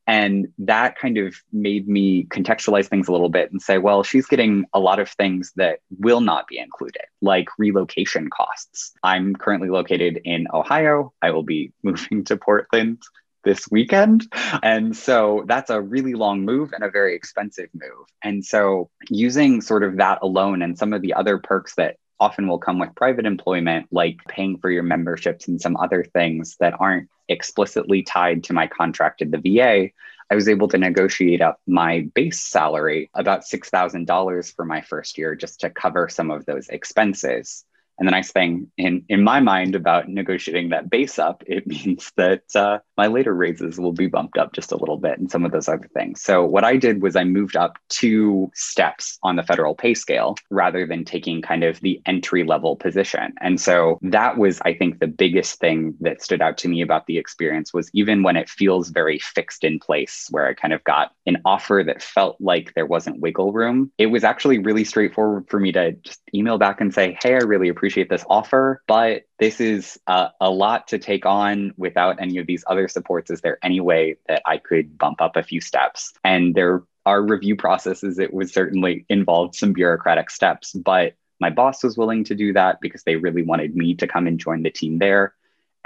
And 0.08 0.48
that 0.58 0.98
kind 0.98 1.18
of 1.18 1.36
made 1.52 1.86
me 1.86 2.24
contextualize 2.24 2.86
things 2.86 3.08
a 3.08 3.12
little 3.12 3.28
bit 3.28 3.52
and 3.52 3.60
say, 3.60 3.76
well, 3.76 4.02
she's 4.02 4.26
getting 4.26 4.64
a 4.72 4.80
lot 4.80 4.98
of 4.98 5.10
things 5.10 5.52
that 5.56 5.80
will 5.98 6.22
not 6.22 6.48
be 6.48 6.58
included, 6.58 7.02
like 7.20 7.48
relocation 7.58 8.30
costs. 8.30 8.94
I'm 9.02 9.36
currently 9.36 9.68
located 9.68 10.22
in 10.24 10.46
Ohio. 10.52 11.12
I 11.20 11.30
will 11.32 11.42
be 11.42 11.72
moving 11.82 12.24
to 12.24 12.38
Portland 12.38 13.02
this 13.44 13.70
weekend. 13.70 14.26
And 14.62 14.96
so 14.96 15.44
that's 15.46 15.70
a 15.70 15.80
really 15.80 16.14
long 16.14 16.44
move 16.44 16.72
and 16.72 16.82
a 16.82 16.90
very 16.90 17.14
expensive 17.14 17.68
move. 17.74 18.06
And 18.22 18.44
so 18.44 18.90
using 19.10 19.60
sort 19.60 19.84
of 19.84 19.98
that 19.98 20.20
alone 20.22 20.62
and 20.62 20.78
some 20.78 20.94
of 20.94 21.02
the 21.02 21.14
other 21.14 21.38
perks 21.38 21.74
that 21.74 21.96
often 22.20 22.48
will 22.48 22.58
come 22.58 22.78
with 22.78 22.94
private 22.94 23.26
employment, 23.26 23.86
like 23.90 24.18
paying 24.28 24.58
for 24.58 24.70
your 24.70 24.82
memberships 24.82 25.48
and 25.48 25.60
some 25.60 25.76
other 25.76 26.04
things 26.04 26.56
that 26.60 26.74
aren't 26.80 27.08
explicitly 27.28 28.02
tied 28.02 28.44
to 28.44 28.52
my 28.52 28.66
contract 28.66 29.22
at 29.22 29.30
the 29.30 29.38
VA, 29.38 29.90
I 30.30 30.34
was 30.34 30.48
able 30.48 30.68
to 30.68 30.78
negotiate 30.78 31.40
up 31.40 31.60
my 31.66 32.08
base 32.14 32.40
salary 32.40 33.10
about 33.14 33.42
$6,000 33.42 34.54
for 34.54 34.64
my 34.64 34.82
first 34.82 35.16
year 35.16 35.34
just 35.34 35.60
to 35.60 35.70
cover 35.70 36.08
some 36.08 36.30
of 36.30 36.44
those 36.44 36.68
expenses. 36.68 37.64
And 37.98 38.06
the 38.06 38.12
nice 38.12 38.30
thing 38.32 38.70
in, 38.78 39.04
in 39.08 39.24
my 39.24 39.40
mind 39.40 39.74
about 39.74 40.08
negotiating 40.08 40.70
that 40.70 40.88
base 40.88 41.18
up, 41.18 41.42
it 41.46 41.66
means 41.66 42.12
that 42.16 42.42
uh, 42.54 42.78
my 42.96 43.06
later 43.06 43.34
raises 43.34 43.78
will 43.78 43.92
be 43.92 44.06
bumped 44.06 44.38
up 44.38 44.52
just 44.52 44.72
a 44.72 44.76
little 44.76 44.98
bit 44.98 45.18
and 45.18 45.30
some 45.30 45.44
of 45.44 45.52
those 45.52 45.68
other 45.68 45.88
things. 45.94 46.22
So 46.22 46.44
what 46.44 46.64
I 46.64 46.76
did 46.76 47.02
was 47.02 47.16
I 47.16 47.24
moved 47.24 47.56
up 47.56 47.78
two 47.88 48.50
steps 48.54 49.18
on 49.22 49.36
the 49.36 49.42
federal 49.42 49.74
pay 49.74 49.94
scale 49.94 50.36
rather 50.50 50.86
than 50.86 51.04
taking 51.04 51.42
kind 51.42 51.64
of 51.64 51.80
the 51.80 52.00
entry 52.06 52.44
level 52.44 52.76
position. 52.76 53.34
And 53.40 53.60
so 53.60 53.98
that 54.02 54.38
was, 54.38 54.60
I 54.64 54.74
think, 54.74 55.00
the 55.00 55.06
biggest 55.06 55.58
thing 55.58 55.94
that 56.00 56.22
stood 56.22 56.40
out 56.42 56.58
to 56.58 56.68
me 56.68 56.82
about 56.82 57.06
the 57.06 57.18
experience 57.18 57.74
was 57.74 57.90
even 57.92 58.22
when 58.22 58.36
it 58.36 58.48
feels 58.48 58.88
very 58.88 59.18
fixed 59.18 59.64
in 59.64 59.78
place, 59.78 60.28
where 60.30 60.46
I 60.46 60.54
kind 60.54 60.72
of 60.72 60.82
got 60.84 61.12
an 61.26 61.38
offer 61.44 61.82
that 61.86 62.02
felt 62.02 62.36
like 62.40 62.74
there 62.74 62.86
wasn't 62.86 63.20
wiggle 63.20 63.52
room, 63.52 63.92
it 63.98 64.06
was 64.06 64.24
actually 64.24 64.58
really 64.58 64.84
straightforward 64.84 65.48
for 65.48 65.58
me 65.60 65.72
to 65.72 65.92
just 65.92 66.20
email 66.34 66.58
back 66.58 66.80
and 66.80 66.92
say, 66.92 67.18
hey, 67.22 67.34
I 67.34 67.38
really 67.38 67.68
appreciate 67.68 67.87
appreciate 67.88 68.10
this 68.10 68.24
offer, 68.28 68.82
but 68.86 69.22
this 69.38 69.62
is 69.62 69.98
a, 70.06 70.28
a 70.42 70.50
lot 70.50 70.88
to 70.88 70.98
take 70.98 71.24
on 71.24 71.72
without 71.78 72.20
any 72.20 72.36
of 72.36 72.46
these 72.46 72.62
other 72.66 72.86
supports. 72.86 73.30
Is 73.30 73.40
there 73.40 73.58
any 73.62 73.80
way 73.80 74.16
that 74.28 74.42
I 74.44 74.58
could 74.58 74.98
bump 74.98 75.22
up 75.22 75.36
a 75.36 75.42
few 75.42 75.62
steps? 75.62 76.12
And 76.22 76.54
there 76.54 76.82
are 77.06 77.22
review 77.22 77.56
processes. 77.56 78.18
It 78.18 78.34
would 78.34 78.50
certainly 78.50 79.06
involve 79.08 79.56
some 79.56 79.72
bureaucratic 79.72 80.28
steps, 80.28 80.74
but 80.74 81.14
my 81.40 81.48
boss 81.48 81.82
was 81.82 81.96
willing 81.96 82.24
to 82.24 82.34
do 82.34 82.52
that 82.52 82.78
because 82.82 83.04
they 83.04 83.16
really 83.16 83.42
wanted 83.42 83.74
me 83.74 83.94
to 83.94 84.06
come 84.06 84.26
and 84.26 84.38
join 84.38 84.64
the 84.64 84.70
team 84.70 84.98
there 84.98 85.32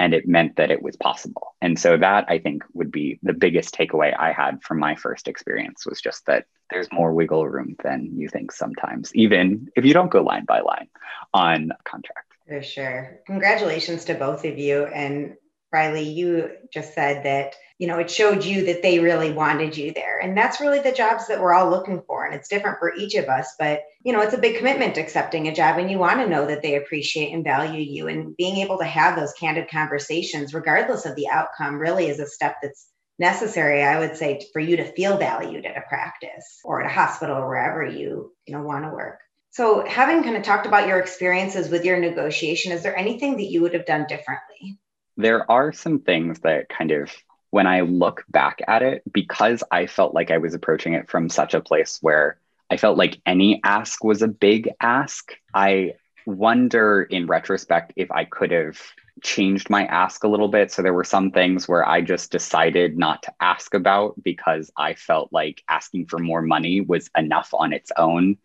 and 0.02 0.14
it 0.14 0.26
meant 0.26 0.56
that 0.56 0.72
it 0.72 0.82
was 0.82 0.96
possible. 0.96 1.54
And 1.62 1.78
so 1.78 1.96
that 1.96 2.24
i 2.28 2.38
think 2.38 2.64
would 2.74 2.90
be 2.90 3.18
the 3.22 3.32
biggest 3.32 3.72
takeaway 3.74 4.10
i 4.18 4.32
had 4.32 4.62
from 4.62 4.78
my 4.78 4.94
first 4.96 5.28
experience 5.28 5.86
was 5.86 6.00
just 6.00 6.26
that 6.26 6.46
there's 6.70 6.90
more 6.92 7.12
wiggle 7.14 7.48
room 7.48 7.76
than 7.84 8.10
you 8.16 8.28
think 8.28 8.50
sometimes 8.50 9.14
even 9.14 9.68
if 9.76 9.84
you 9.84 9.94
don't 9.94 10.10
go 10.10 10.22
line 10.22 10.44
by 10.44 10.60
line 10.60 10.88
on 11.32 11.70
contract. 11.84 12.32
For 12.48 12.62
sure. 12.62 13.20
Congratulations 13.26 14.04
to 14.06 14.14
both 14.14 14.44
of 14.44 14.58
you 14.58 14.86
and 14.86 15.36
riley 15.72 16.08
you 16.08 16.50
just 16.72 16.94
said 16.94 17.24
that 17.24 17.54
you 17.82 17.88
know, 17.88 17.98
it 17.98 18.08
showed 18.08 18.44
you 18.44 18.66
that 18.66 18.80
they 18.80 19.00
really 19.00 19.32
wanted 19.32 19.76
you 19.76 19.92
there. 19.92 20.20
And 20.20 20.36
that's 20.36 20.60
really 20.60 20.78
the 20.78 20.92
jobs 20.92 21.26
that 21.26 21.40
we're 21.40 21.52
all 21.52 21.68
looking 21.68 22.00
for. 22.06 22.24
And 22.24 22.32
it's 22.32 22.48
different 22.48 22.78
for 22.78 22.94
each 22.94 23.16
of 23.16 23.24
us, 23.24 23.56
but, 23.58 23.80
you 24.04 24.12
know, 24.12 24.20
it's 24.20 24.34
a 24.34 24.38
big 24.38 24.58
commitment 24.58 24.98
accepting 24.98 25.48
a 25.48 25.52
job 25.52 25.78
and 25.78 25.90
you 25.90 25.98
want 25.98 26.20
to 26.20 26.28
know 26.28 26.46
that 26.46 26.62
they 26.62 26.76
appreciate 26.76 27.32
and 27.32 27.42
value 27.42 27.80
you. 27.80 28.06
And 28.06 28.36
being 28.36 28.58
able 28.58 28.78
to 28.78 28.84
have 28.84 29.16
those 29.16 29.32
candid 29.32 29.68
conversations, 29.68 30.54
regardless 30.54 31.06
of 31.06 31.16
the 31.16 31.28
outcome, 31.28 31.76
really 31.76 32.06
is 32.06 32.20
a 32.20 32.26
step 32.28 32.58
that's 32.62 32.86
necessary 33.18 33.84
i 33.84 33.98
would 33.98 34.16
say 34.16 34.40
for 34.54 34.58
you 34.58 34.78
to 34.78 34.90
feel 34.94 35.18
valued 35.18 35.66
at 35.66 35.76
a 35.76 35.82
practice 35.82 36.58
or 36.64 36.80
at 36.80 36.90
a 36.90 36.92
hospital 36.92 37.36
or 37.36 37.46
wherever 37.46 37.84
you 37.84 38.32
you 38.46 38.56
know 38.56 38.62
want 38.62 38.84
to 38.84 38.90
work 38.90 39.20
so 39.50 39.86
having 39.86 40.24
kind 40.24 40.34
of 40.34 40.42
talked 40.42 40.66
about 40.66 40.88
your 40.88 40.98
experiences 40.98 41.68
with 41.68 41.84
your 41.84 42.00
negotiation 42.00 42.72
is 42.72 42.82
there 42.82 42.96
anything 42.96 43.36
that 43.36 43.50
you 43.50 43.60
would 43.60 43.74
have 43.74 43.84
done 43.84 44.06
differently 44.08 44.78
there 45.16 45.50
are 45.50 45.72
some 45.72 46.00
things 46.00 46.40
that 46.40 46.68
kind 46.68 46.90
of 46.90 47.10
when 47.50 47.66
I 47.66 47.82
look 47.82 48.24
back 48.30 48.60
at 48.66 48.82
it, 48.82 49.02
because 49.12 49.62
I 49.70 49.86
felt 49.86 50.14
like 50.14 50.30
I 50.30 50.38
was 50.38 50.54
approaching 50.54 50.94
it 50.94 51.10
from 51.10 51.28
such 51.28 51.52
a 51.52 51.60
place 51.60 51.98
where 52.00 52.38
I 52.70 52.78
felt 52.78 52.96
like 52.96 53.20
any 53.26 53.60
ask 53.62 54.02
was 54.02 54.22
a 54.22 54.28
big 54.28 54.70
ask, 54.80 55.32
I 55.52 55.94
wonder 56.24 57.02
in 57.02 57.26
retrospect 57.26 57.92
if 57.96 58.10
I 58.10 58.24
could 58.24 58.52
have 58.52 58.80
changed 59.22 59.68
my 59.68 59.84
ask 59.84 60.24
a 60.24 60.28
little 60.28 60.48
bit. 60.48 60.72
So 60.72 60.80
there 60.80 60.94
were 60.94 61.04
some 61.04 61.30
things 61.30 61.68
where 61.68 61.86
I 61.86 62.00
just 62.00 62.32
decided 62.32 62.96
not 62.96 63.22
to 63.24 63.34
ask 63.40 63.74
about 63.74 64.14
because 64.22 64.70
I 64.76 64.94
felt 64.94 65.30
like 65.32 65.62
asking 65.68 66.06
for 66.06 66.18
more 66.18 66.40
money 66.40 66.80
was 66.80 67.10
enough 67.16 67.50
on 67.52 67.74
its 67.74 67.92
own 67.98 68.38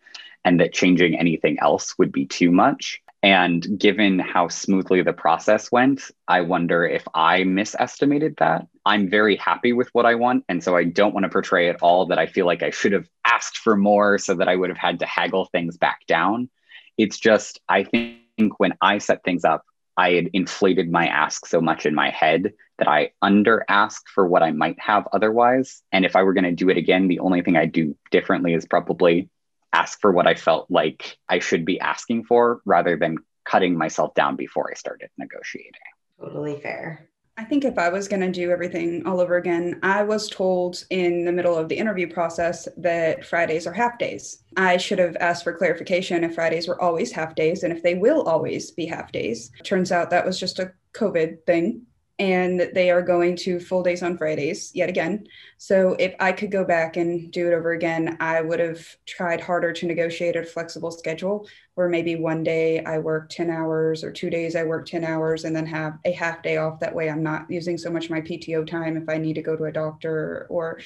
and 0.44 0.60
that 0.60 0.74
changing 0.74 1.18
anything 1.18 1.58
else 1.60 1.96
would 1.98 2.12
be 2.12 2.26
too 2.26 2.50
much. 2.50 3.00
And 3.22 3.78
given 3.78 4.20
how 4.20 4.46
smoothly 4.46 5.02
the 5.02 5.12
process 5.12 5.72
went, 5.72 6.10
I 6.28 6.42
wonder 6.42 6.86
if 6.86 7.06
I 7.14 7.42
misestimated 7.42 8.36
that. 8.38 8.66
I'm 8.86 9.10
very 9.10 9.34
happy 9.36 9.72
with 9.72 9.88
what 9.92 10.06
I 10.06 10.14
want. 10.14 10.44
And 10.48 10.62
so 10.62 10.76
I 10.76 10.84
don't 10.84 11.14
want 11.14 11.24
to 11.24 11.30
portray 11.30 11.68
at 11.68 11.82
all 11.82 12.06
that 12.06 12.18
I 12.18 12.26
feel 12.26 12.46
like 12.46 12.62
I 12.62 12.70
should 12.70 12.92
have 12.92 13.08
asked 13.26 13.58
for 13.58 13.76
more 13.76 14.18
so 14.18 14.34
that 14.34 14.48
I 14.48 14.54
would 14.54 14.70
have 14.70 14.78
had 14.78 15.00
to 15.00 15.06
haggle 15.06 15.46
things 15.46 15.76
back 15.76 16.06
down. 16.06 16.48
It's 16.96 17.18
just, 17.18 17.60
I 17.68 17.82
think 17.82 18.58
when 18.58 18.74
I 18.80 18.98
set 18.98 19.24
things 19.24 19.44
up, 19.44 19.64
I 19.96 20.12
had 20.12 20.30
inflated 20.32 20.90
my 20.90 21.08
ask 21.08 21.44
so 21.44 21.60
much 21.60 21.86
in 21.86 21.94
my 21.96 22.10
head 22.10 22.52
that 22.78 22.86
I 22.86 23.10
under 23.20 23.64
asked 23.68 24.08
for 24.08 24.28
what 24.28 24.44
I 24.44 24.52
might 24.52 24.78
have 24.78 25.08
otherwise. 25.12 25.82
And 25.90 26.04
if 26.04 26.14
I 26.14 26.22
were 26.22 26.34
going 26.34 26.44
to 26.44 26.52
do 26.52 26.68
it 26.68 26.76
again, 26.76 27.08
the 27.08 27.18
only 27.18 27.42
thing 27.42 27.56
I'd 27.56 27.72
do 27.72 27.96
differently 28.12 28.54
is 28.54 28.64
probably 28.64 29.28
ask 29.72 30.00
for 30.00 30.12
what 30.12 30.26
I 30.26 30.34
felt 30.34 30.70
like 30.70 31.16
I 31.28 31.38
should 31.38 31.64
be 31.64 31.80
asking 31.80 32.24
for 32.24 32.60
rather 32.64 32.96
than 32.96 33.18
cutting 33.44 33.76
myself 33.76 34.14
down 34.14 34.36
before 34.36 34.70
I 34.70 34.74
started 34.74 35.10
negotiating. 35.18 35.72
Totally 36.20 36.60
fair. 36.60 37.08
I 37.38 37.44
think 37.44 37.64
if 37.64 37.78
I 37.78 37.88
was 37.88 38.08
going 38.08 38.20
to 38.20 38.32
do 38.32 38.50
everything 38.50 39.06
all 39.06 39.20
over 39.20 39.36
again, 39.36 39.78
I 39.84 40.02
was 40.02 40.28
told 40.28 40.84
in 40.90 41.24
the 41.24 41.30
middle 41.30 41.56
of 41.56 41.68
the 41.68 41.78
interview 41.78 42.12
process 42.12 42.66
that 42.76 43.24
Fridays 43.24 43.64
are 43.64 43.72
half 43.72 43.96
days. 43.96 44.42
I 44.56 44.76
should 44.76 44.98
have 44.98 45.16
asked 45.20 45.44
for 45.44 45.52
clarification 45.52 46.24
if 46.24 46.34
Fridays 46.34 46.66
were 46.66 46.82
always 46.82 47.12
half 47.12 47.36
days 47.36 47.62
and 47.62 47.72
if 47.72 47.84
they 47.84 47.94
will 47.94 48.22
always 48.22 48.72
be 48.72 48.86
half 48.86 49.12
days. 49.12 49.52
Turns 49.62 49.92
out 49.92 50.10
that 50.10 50.26
was 50.26 50.40
just 50.40 50.58
a 50.58 50.72
COVID 50.94 51.44
thing 51.46 51.82
and 52.18 52.70
they 52.74 52.90
are 52.90 53.02
going 53.02 53.36
to 53.36 53.60
full 53.60 53.82
days 53.82 54.02
on 54.02 54.18
Fridays 54.18 54.72
yet 54.74 54.88
again. 54.88 55.26
So 55.56 55.94
if 56.00 56.14
I 56.18 56.32
could 56.32 56.50
go 56.50 56.64
back 56.64 56.96
and 56.96 57.30
do 57.30 57.46
it 57.46 57.54
over 57.54 57.72
again, 57.72 58.16
I 58.18 58.40
would 58.40 58.58
have 58.58 58.84
tried 59.06 59.40
harder 59.40 59.72
to 59.72 59.86
negotiate 59.86 60.34
a 60.34 60.42
flexible 60.42 60.90
schedule 60.90 61.46
where 61.74 61.88
maybe 61.88 62.16
one 62.16 62.42
day 62.42 62.82
I 62.84 62.98
work 62.98 63.28
10 63.28 63.50
hours 63.50 64.02
or 64.02 64.10
two 64.10 64.30
days 64.30 64.56
I 64.56 64.64
work 64.64 64.86
10 64.86 65.04
hours 65.04 65.44
and 65.44 65.54
then 65.54 65.66
have 65.66 65.98
a 66.04 66.10
half 66.10 66.42
day 66.42 66.56
off. 66.56 66.80
That 66.80 66.94
way 66.94 67.08
I'm 67.08 67.22
not 67.22 67.48
using 67.48 67.78
so 67.78 67.90
much 67.90 68.10
my 68.10 68.20
PTO 68.20 68.66
time 68.66 68.96
if 68.96 69.08
I 69.08 69.18
need 69.18 69.34
to 69.34 69.42
go 69.42 69.56
to 69.56 69.64
a 69.64 69.72
doctor 69.72 70.46
or 70.50 70.80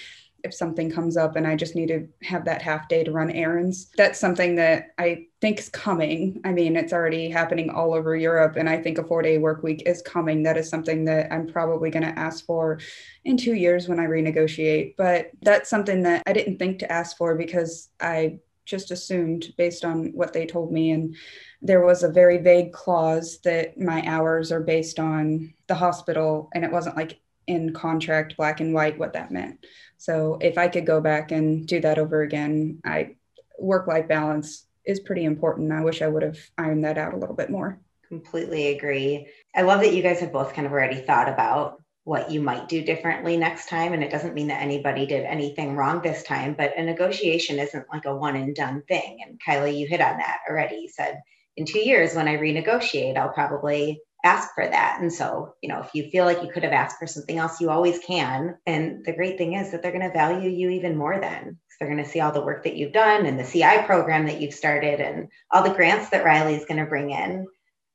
if 0.44 0.54
something 0.54 0.90
comes 0.90 1.16
up 1.16 1.36
and 1.36 1.46
I 1.46 1.56
just 1.56 1.76
need 1.76 1.88
to 1.88 2.08
have 2.22 2.44
that 2.44 2.62
half 2.62 2.88
day 2.88 3.04
to 3.04 3.12
run 3.12 3.30
errands. 3.30 3.90
That's 3.96 4.18
something 4.18 4.56
that 4.56 4.88
I 4.98 5.26
think 5.40 5.58
is 5.58 5.68
coming. 5.68 6.40
I 6.44 6.52
mean, 6.52 6.76
it's 6.76 6.92
already 6.92 7.30
happening 7.30 7.70
all 7.70 7.94
over 7.94 8.16
Europe, 8.16 8.56
and 8.56 8.68
I 8.68 8.80
think 8.80 8.98
a 8.98 9.04
four 9.04 9.22
day 9.22 9.38
work 9.38 9.62
week 9.62 9.82
is 9.86 10.02
coming. 10.02 10.42
That 10.42 10.56
is 10.56 10.68
something 10.68 11.04
that 11.06 11.32
I'm 11.32 11.46
probably 11.46 11.90
going 11.90 12.04
to 12.04 12.18
ask 12.18 12.44
for 12.44 12.80
in 13.24 13.36
two 13.36 13.54
years 13.54 13.88
when 13.88 14.00
I 14.00 14.06
renegotiate. 14.06 14.94
But 14.96 15.30
that's 15.42 15.70
something 15.70 16.02
that 16.02 16.22
I 16.26 16.32
didn't 16.32 16.58
think 16.58 16.78
to 16.80 16.92
ask 16.92 17.16
for 17.16 17.36
because 17.36 17.88
I 18.00 18.38
just 18.64 18.90
assumed 18.90 19.52
based 19.58 19.84
on 19.84 20.12
what 20.14 20.32
they 20.32 20.46
told 20.46 20.72
me. 20.72 20.92
And 20.92 21.16
there 21.60 21.84
was 21.84 22.02
a 22.02 22.08
very 22.08 22.38
vague 22.38 22.72
clause 22.72 23.38
that 23.44 23.78
my 23.78 24.02
hours 24.06 24.52
are 24.52 24.60
based 24.60 24.98
on 24.98 25.52
the 25.66 25.74
hospital, 25.74 26.50
and 26.54 26.64
it 26.64 26.72
wasn't 26.72 26.96
like 26.96 27.20
in 27.46 27.72
contract 27.72 28.36
black 28.36 28.60
and 28.60 28.72
white 28.72 28.98
what 28.98 29.12
that 29.14 29.30
meant. 29.30 29.64
So 30.02 30.36
if 30.40 30.58
I 30.58 30.66
could 30.66 30.84
go 30.84 31.00
back 31.00 31.30
and 31.30 31.64
do 31.64 31.78
that 31.78 31.96
over 31.96 32.22
again, 32.22 32.80
I 32.84 33.14
work 33.56 33.86
life 33.86 34.08
balance 34.08 34.66
is 34.84 34.98
pretty 34.98 35.22
important. 35.22 35.70
I 35.70 35.84
wish 35.84 36.02
I 36.02 36.08
would 36.08 36.24
have 36.24 36.38
ironed 36.58 36.84
that 36.84 36.98
out 36.98 37.14
a 37.14 37.16
little 37.16 37.36
bit 37.36 37.50
more. 37.50 37.78
Completely 38.08 38.76
agree. 38.76 39.28
I 39.54 39.62
love 39.62 39.80
that 39.82 39.94
you 39.94 40.02
guys 40.02 40.18
have 40.18 40.32
both 40.32 40.54
kind 40.54 40.66
of 40.66 40.72
already 40.72 40.96
thought 40.96 41.28
about 41.28 41.80
what 42.02 42.32
you 42.32 42.40
might 42.40 42.68
do 42.68 42.82
differently 42.82 43.36
next 43.36 43.68
time. 43.68 43.92
And 43.92 44.02
it 44.02 44.10
doesn't 44.10 44.34
mean 44.34 44.48
that 44.48 44.60
anybody 44.60 45.06
did 45.06 45.24
anything 45.24 45.76
wrong 45.76 46.02
this 46.02 46.24
time, 46.24 46.54
but 46.58 46.76
a 46.76 46.82
negotiation 46.82 47.60
isn't 47.60 47.86
like 47.92 48.04
a 48.04 48.16
one 48.16 48.34
and 48.34 48.56
done 48.56 48.82
thing. 48.88 49.18
And 49.24 49.40
Kylie, 49.46 49.78
you 49.78 49.86
hit 49.86 50.00
on 50.00 50.16
that 50.16 50.38
already. 50.50 50.78
You 50.78 50.88
said, 50.88 51.20
in 51.56 51.64
two 51.64 51.78
years, 51.78 52.16
when 52.16 52.26
I 52.26 52.38
renegotiate, 52.38 53.16
I'll 53.16 53.28
probably 53.28 54.00
ask 54.24 54.54
for 54.54 54.66
that. 54.66 54.98
And 55.00 55.12
so, 55.12 55.54
you 55.62 55.68
know, 55.68 55.80
if 55.80 55.90
you 55.94 56.10
feel 56.10 56.24
like 56.24 56.42
you 56.42 56.50
could 56.50 56.62
have 56.62 56.72
asked 56.72 56.98
for 56.98 57.06
something 57.06 57.38
else, 57.38 57.60
you 57.60 57.70
always 57.70 57.98
can. 57.98 58.56
And 58.66 59.04
the 59.04 59.12
great 59.12 59.38
thing 59.38 59.54
is 59.54 59.70
that 59.70 59.82
they're 59.82 59.92
going 59.92 60.08
to 60.08 60.12
value 60.12 60.48
you 60.48 60.70
even 60.70 60.96
more 60.96 61.18
then. 61.20 61.58
They're 61.78 61.90
going 61.90 62.02
to 62.02 62.08
see 62.08 62.20
all 62.20 62.32
the 62.32 62.44
work 62.44 62.62
that 62.64 62.76
you've 62.76 62.92
done 62.92 63.26
and 63.26 63.38
the 63.38 63.44
CI 63.44 63.84
program 63.84 64.26
that 64.26 64.40
you've 64.40 64.54
started 64.54 65.00
and 65.00 65.28
all 65.50 65.64
the 65.64 65.74
grants 65.74 66.10
that 66.10 66.24
Riley 66.24 66.54
is 66.54 66.64
going 66.64 66.78
to 66.78 66.86
bring 66.86 67.10
in. 67.10 67.46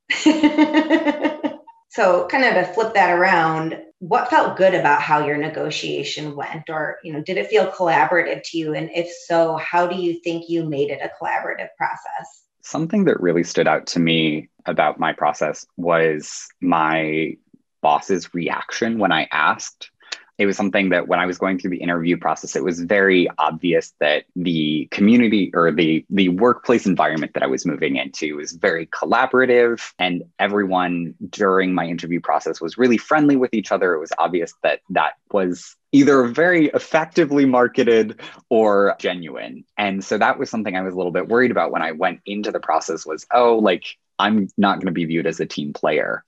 so, 1.89 2.27
kind 2.27 2.43
of 2.43 2.53
to 2.55 2.73
flip 2.73 2.93
that 2.95 3.17
around, 3.17 3.77
what 3.99 4.29
felt 4.29 4.57
good 4.57 4.73
about 4.73 5.01
how 5.01 5.25
your 5.25 5.37
negotiation 5.37 6.35
went 6.35 6.69
or 6.69 6.97
you 7.03 7.11
know 7.11 7.21
did 7.21 7.37
it 7.37 7.47
feel 7.47 7.71
collaborative 7.71 8.41
to 8.43 8.57
you 8.57 8.73
and 8.75 8.89
if 8.93 9.11
so 9.25 9.57
how 9.57 9.87
do 9.87 9.95
you 9.95 10.19
think 10.21 10.47
you 10.47 10.63
made 10.63 10.91
it 10.91 10.99
a 11.01 11.09
collaborative 11.19 11.69
process 11.77 12.43
something 12.61 13.05
that 13.05 13.19
really 13.19 13.43
stood 13.43 13.67
out 13.67 13.87
to 13.87 13.99
me 13.99 14.47
about 14.67 14.99
my 14.99 15.13
process 15.13 15.65
was 15.77 16.47
my 16.61 17.35
boss's 17.81 18.33
reaction 18.33 18.99
when 18.99 19.11
i 19.11 19.27
asked 19.31 19.91
it 20.37 20.45
was 20.45 20.55
something 20.55 20.89
that 20.89 21.07
when 21.07 21.19
I 21.19 21.25
was 21.25 21.37
going 21.37 21.57
through 21.57 21.71
the 21.71 21.77
interview 21.77 22.15
process, 22.15 22.55
it 22.55 22.63
was 22.63 22.79
very 22.79 23.27
obvious 23.39 23.93
that 23.99 24.25
the 24.35 24.87
community 24.91 25.51
or 25.53 25.71
the 25.71 26.05
the 26.09 26.29
workplace 26.29 26.85
environment 26.85 27.33
that 27.33 27.43
I 27.43 27.47
was 27.47 27.65
moving 27.65 27.95
into 27.95 28.35
was 28.35 28.51
very 28.51 28.85
collaborative, 28.87 29.93
and 29.97 30.23
everyone 30.37 31.15
during 31.29 31.73
my 31.73 31.85
interview 31.85 32.19
process 32.19 32.61
was 32.61 32.77
really 32.77 32.97
friendly 32.97 33.35
with 33.35 33.53
each 33.53 33.71
other. 33.71 33.95
It 33.95 33.99
was 33.99 34.13
obvious 34.19 34.53
that 34.61 34.81
that 34.91 35.13
was 35.31 35.75
either 35.91 36.27
very 36.27 36.67
effectively 36.67 37.45
marketed 37.45 38.19
or 38.49 38.95
genuine. 38.99 39.63
And 39.77 40.03
so 40.03 40.17
that 40.17 40.37
was 40.37 40.49
something 40.49 40.75
I 40.75 40.81
was 40.81 40.93
a 40.93 40.97
little 40.97 41.13
bit 41.13 41.29
worried 41.29 41.49
about 41.49 41.71
when 41.71 41.81
I 41.81 41.93
went 41.93 42.19
into 42.25 42.51
the 42.51 42.59
process 42.59 43.05
was, 43.05 43.25
oh, 43.31 43.57
like 43.57 43.97
I'm 44.19 44.47
not 44.57 44.75
going 44.75 44.87
to 44.87 44.91
be 44.91 45.05
viewed 45.05 45.27
as 45.27 45.39
a 45.39 45.45
team 45.45 45.73
player. 45.73 46.23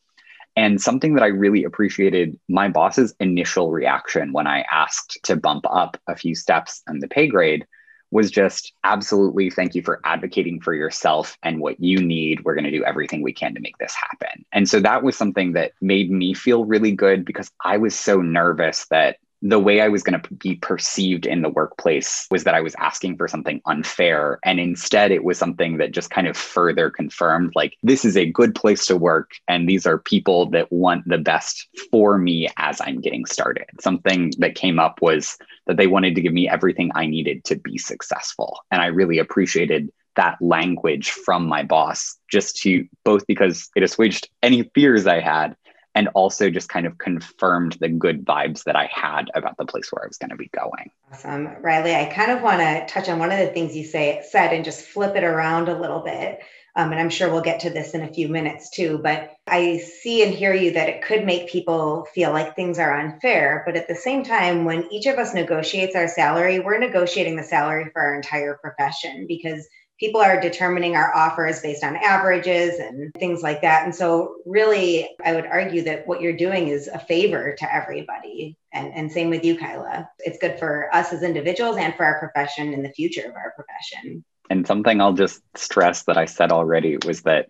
And 0.55 0.81
something 0.81 1.13
that 1.13 1.23
I 1.23 1.27
really 1.27 1.63
appreciated 1.63 2.37
my 2.49 2.67
boss's 2.67 3.13
initial 3.19 3.71
reaction 3.71 4.33
when 4.33 4.47
I 4.47 4.65
asked 4.71 5.19
to 5.23 5.35
bump 5.35 5.65
up 5.69 5.97
a 6.07 6.15
few 6.15 6.35
steps 6.35 6.81
in 6.89 6.99
the 6.99 7.07
pay 7.07 7.27
grade 7.27 7.65
was 8.11 8.31
just 8.31 8.73
absolutely 8.83 9.49
thank 9.49 9.75
you 9.75 9.83
for 9.83 10.01
advocating 10.03 10.59
for 10.59 10.73
yourself 10.73 11.37
and 11.43 11.59
what 11.59 11.79
you 11.79 12.01
need. 12.01 12.43
We're 12.43 12.55
going 12.55 12.65
to 12.65 12.71
do 12.71 12.83
everything 12.83 13.21
we 13.21 13.33
can 13.33 13.53
to 13.53 13.61
make 13.61 13.77
this 13.77 13.93
happen. 13.93 14.45
And 14.51 14.67
so 14.67 14.79
that 14.79 15.03
was 15.03 15.15
something 15.15 15.53
that 15.53 15.73
made 15.79 16.09
me 16.09 16.33
feel 16.33 16.65
really 16.65 16.91
good 16.91 17.23
because 17.23 17.51
I 17.63 17.77
was 17.77 17.97
so 17.97 18.21
nervous 18.21 18.87
that 18.89 19.17
the 19.41 19.59
way 19.59 19.81
I 19.81 19.87
was 19.87 20.03
going 20.03 20.19
to 20.19 20.33
be 20.35 20.55
perceived 20.55 21.25
in 21.25 21.41
the 21.41 21.49
workplace 21.49 22.27
was 22.29 22.43
that 22.43 22.55
I 22.55 22.61
was 22.61 22.75
asking 22.77 23.17
for 23.17 23.27
something 23.27 23.61
unfair. 23.65 24.39
And 24.43 24.59
instead, 24.59 25.11
it 25.11 25.23
was 25.23 25.37
something 25.37 25.77
that 25.77 25.91
just 25.91 26.09
kind 26.09 26.27
of 26.27 26.35
further 26.35 26.89
confirmed 26.89 27.53
like, 27.55 27.77
this 27.81 28.03
is 28.03 28.17
a 28.17 28.29
good 28.29 28.53
place 28.53 28.85
to 28.87 28.97
work. 28.97 29.31
And 29.47 29.67
these 29.67 29.85
are 29.85 29.97
people 29.97 30.49
that 30.51 30.71
want 30.71 31.07
the 31.07 31.17
best 31.17 31.67
for 31.91 32.17
me 32.17 32.49
as 32.57 32.81
I'm 32.81 32.99
getting 32.99 33.25
started. 33.25 33.65
Something 33.79 34.33
that 34.39 34.55
came 34.55 34.79
up 34.79 35.01
was 35.01 35.37
that 35.67 35.77
they 35.77 35.87
wanted 35.87 36.15
to 36.15 36.21
give 36.21 36.33
me 36.33 36.49
everything 36.49 36.91
I 36.95 37.05
needed 37.05 37.45
to 37.45 37.55
be 37.55 37.77
successful. 37.77 38.59
And 38.71 38.81
I 38.81 38.87
really 38.87 39.19
appreciated 39.19 39.89
that 40.15 40.41
language 40.41 41.11
from 41.11 41.45
my 41.45 41.63
boss 41.63 42.17
just 42.29 42.57
to 42.57 42.85
both 43.05 43.25
because 43.25 43.69
it 43.75 43.83
assuaged 43.83 44.27
any 44.43 44.63
fears 44.75 45.07
I 45.07 45.21
had 45.21 45.55
and 45.95 46.07
also 46.09 46.49
just 46.49 46.69
kind 46.69 46.85
of 46.85 46.97
confirmed 46.97 47.77
the 47.81 47.89
good 47.89 48.25
vibes 48.25 48.63
that 48.63 48.75
I 48.75 48.89
had 48.91 49.29
about 49.33 49.57
the 49.57 49.65
place 49.65 49.91
where 49.91 50.03
I 50.03 50.07
was 50.07 50.17
going 50.17 50.29
to 50.29 50.37
be 50.37 50.49
going. 50.49 50.91
Awesome. 51.11 51.47
Riley, 51.61 51.95
I 51.95 52.05
kind 52.05 52.31
of 52.31 52.41
want 52.41 52.59
to 52.59 52.85
touch 52.87 53.09
on 53.09 53.19
one 53.19 53.31
of 53.31 53.39
the 53.39 53.47
things 53.47 53.75
you 53.75 53.83
say 53.83 54.23
said 54.29 54.53
and 54.53 54.63
just 54.63 54.85
flip 54.85 55.15
it 55.15 55.23
around 55.23 55.67
a 55.67 55.79
little 55.79 56.01
bit. 56.01 56.39
Um, 56.75 56.91
and 56.91 57.01
I'm 57.01 57.09
sure 57.09 57.31
we'll 57.31 57.41
get 57.41 57.61
to 57.61 57.71
this 57.71 57.93
in 57.93 58.03
a 58.03 58.13
few 58.13 58.29
minutes 58.29 58.69
too. 58.69 58.99
But 59.01 59.33
I 59.47 59.77
see 59.77 60.23
and 60.23 60.33
hear 60.33 60.53
you 60.53 60.71
that 60.73 60.87
it 60.87 61.01
could 61.01 61.25
make 61.25 61.49
people 61.49 62.05
feel 62.13 62.31
like 62.31 62.55
things 62.55 62.77
are 62.77 62.97
unfair. 62.97 63.63
But 63.65 63.75
at 63.75 63.87
the 63.87 63.95
same 63.95 64.23
time, 64.23 64.65
when 64.65 64.87
each 64.91 65.07
of 65.07 65.17
us 65.17 65.33
negotiates 65.33 65.95
our 65.95 66.07
salary, 66.07 66.59
we're 66.59 66.77
negotiating 66.77 67.35
the 67.35 67.43
salary 67.43 67.89
for 67.91 68.01
our 68.01 68.15
entire 68.15 68.59
profession 68.61 69.25
because 69.27 69.67
people 69.99 70.21
are 70.21 70.39
determining 70.39 70.95
our 70.95 71.13
offers 71.13 71.59
based 71.61 71.83
on 71.83 71.95
averages 71.97 72.79
and 72.79 73.13
things 73.15 73.43
like 73.43 73.61
that. 73.61 73.83
And 73.83 73.93
so, 73.93 74.35
really, 74.45 75.09
I 75.23 75.33
would 75.33 75.45
argue 75.45 75.83
that 75.83 76.07
what 76.07 76.21
you're 76.21 76.35
doing 76.35 76.69
is 76.69 76.87
a 76.87 76.99
favor 76.99 77.55
to 77.57 77.73
everybody. 77.73 78.57
And, 78.73 78.93
and 78.93 79.11
same 79.11 79.29
with 79.29 79.43
you, 79.43 79.57
Kyla. 79.57 80.09
It's 80.19 80.37
good 80.37 80.57
for 80.57 80.93
us 80.93 81.11
as 81.11 81.23
individuals 81.23 81.77
and 81.77 81.93
for 81.95 82.05
our 82.05 82.19
profession 82.19 82.73
and 82.73 82.85
the 82.85 82.89
future 82.89 83.27
of 83.27 83.35
our 83.35 83.53
profession. 83.55 84.23
And 84.49 84.65
something 84.65 85.01
I'll 85.01 85.13
just 85.13 85.41
stress 85.55 86.03
that 86.03 86.17
I 86.17 86.25
said 86.25 86.51
already 86.51 86.97
was 87.05 87.21
that 87.23 87.49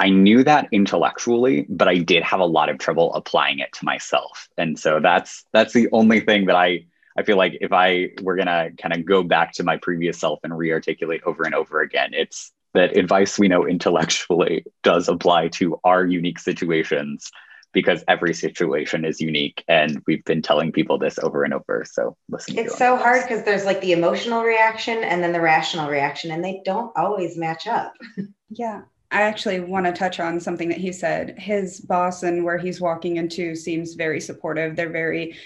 I 0.00 0.08
knew 0.08 0.42
that 0.44 0.66
intellectually, 0.72 1.66
but 1.68 1.86
I 1.86 1.98
did 1.98 2.22
have 2.22 2.40
a 2.40 2.46
lot 2.46 2.70
of 2.70 2.78
trouble 2.78 3.12
applying 3.14 3.58
it 3.58 3.70
to 3.74 3.84
myself. 3.84 4.48
And 4.56 4.78
so 4.78 4.98
that's 4.98 5.44
that's 5.52 5.74
the 5.74 5.88
only 5.92 6.20
thing 6.20 6.46
that 6.46 6.56
I 6.56 6.86
I 7.20 7.22
feel 7.22 7.36
like 7.36 7.58
if 7.60 7.70
I 7.70 8.10
were 8.22 8.34
gonna 8.34 8.70
kind 8.80 8.94
of 8.94 9.04
go 9.04 9.22
back 9.22 9.52
to 9.54 9.62
my 9.62 9.76
previous 9.76 10.18
self 10.18 10.40
and 10.42 10.56
re-articulate 10.56 11.20
over 11.26 11.44
and 11.44 11.54
over 11.54 11.82
again, 11.82 12.14
it's 12.14 12.50
that 12.72 12.96
advice 12.96 13.38
we 13.38 13.46
know 13.46 13.66
intellectually 13.66 14.64
does 14.82 15.06
apply 15.08 15.48
to 15.48 15.78
our 15.84 16.06
unique 16.06 16.38
situations 16.38 17.30
because 17.72 18.02
every 18.08 18.32
situation 18.32 19.04
is 19.04 19.20
unique 19.20 19.62
and 19.68 20.02
we've 20.06 20.24
been 20.24 20.42
telling 20.42 20.72
people 20.72 20.98
this 20.98 21.18
over 21.20 21.44
and 21.44 21.54
over 21.54 21.84
so 21.88 22.16
listen 22.28 22.58
it's 22.58 22.76
so 22.76 22.96
hard 22.96 23.22
because 23.22 23.44
there's 23.44 23.64
like 23.64 23.80
the 23.80 23.92
emotional 23.92 24.42
reaction 24.42 25.04
and 25.04 25.22
then 25.22 25.32
the 25.32 25.40
rational 25.40 25.88
reaction 25.88 26.32
and 26.32 26.44
they 26.44 26.60
don't 26.64 26.90
always 26.96 27.36
match 27.36 27.68
up 27.68 27.92
yeah 28.50 28.80
I 29.12 29.22
actually 29.22 29.58
want 29.58 29.86
to 29.86 29.92
touch 29.92 30.20
on 30.20 30.38
something 30.38 30.68
that 30.68 30.78
he 30.78 30.92
said. 30.92 31.36
His 31.36 31.80
boss 31.80 32.22
and 32.22 32.44
where 32.44 32.58
he's 32.58 32.80
walking 32.80 33.16
into 33.16 33.56
seems 33.56 33.94
very 33.94 34.20
supportive. 34.20 34.76
They're 34.76 34.88
very 34.88 35.36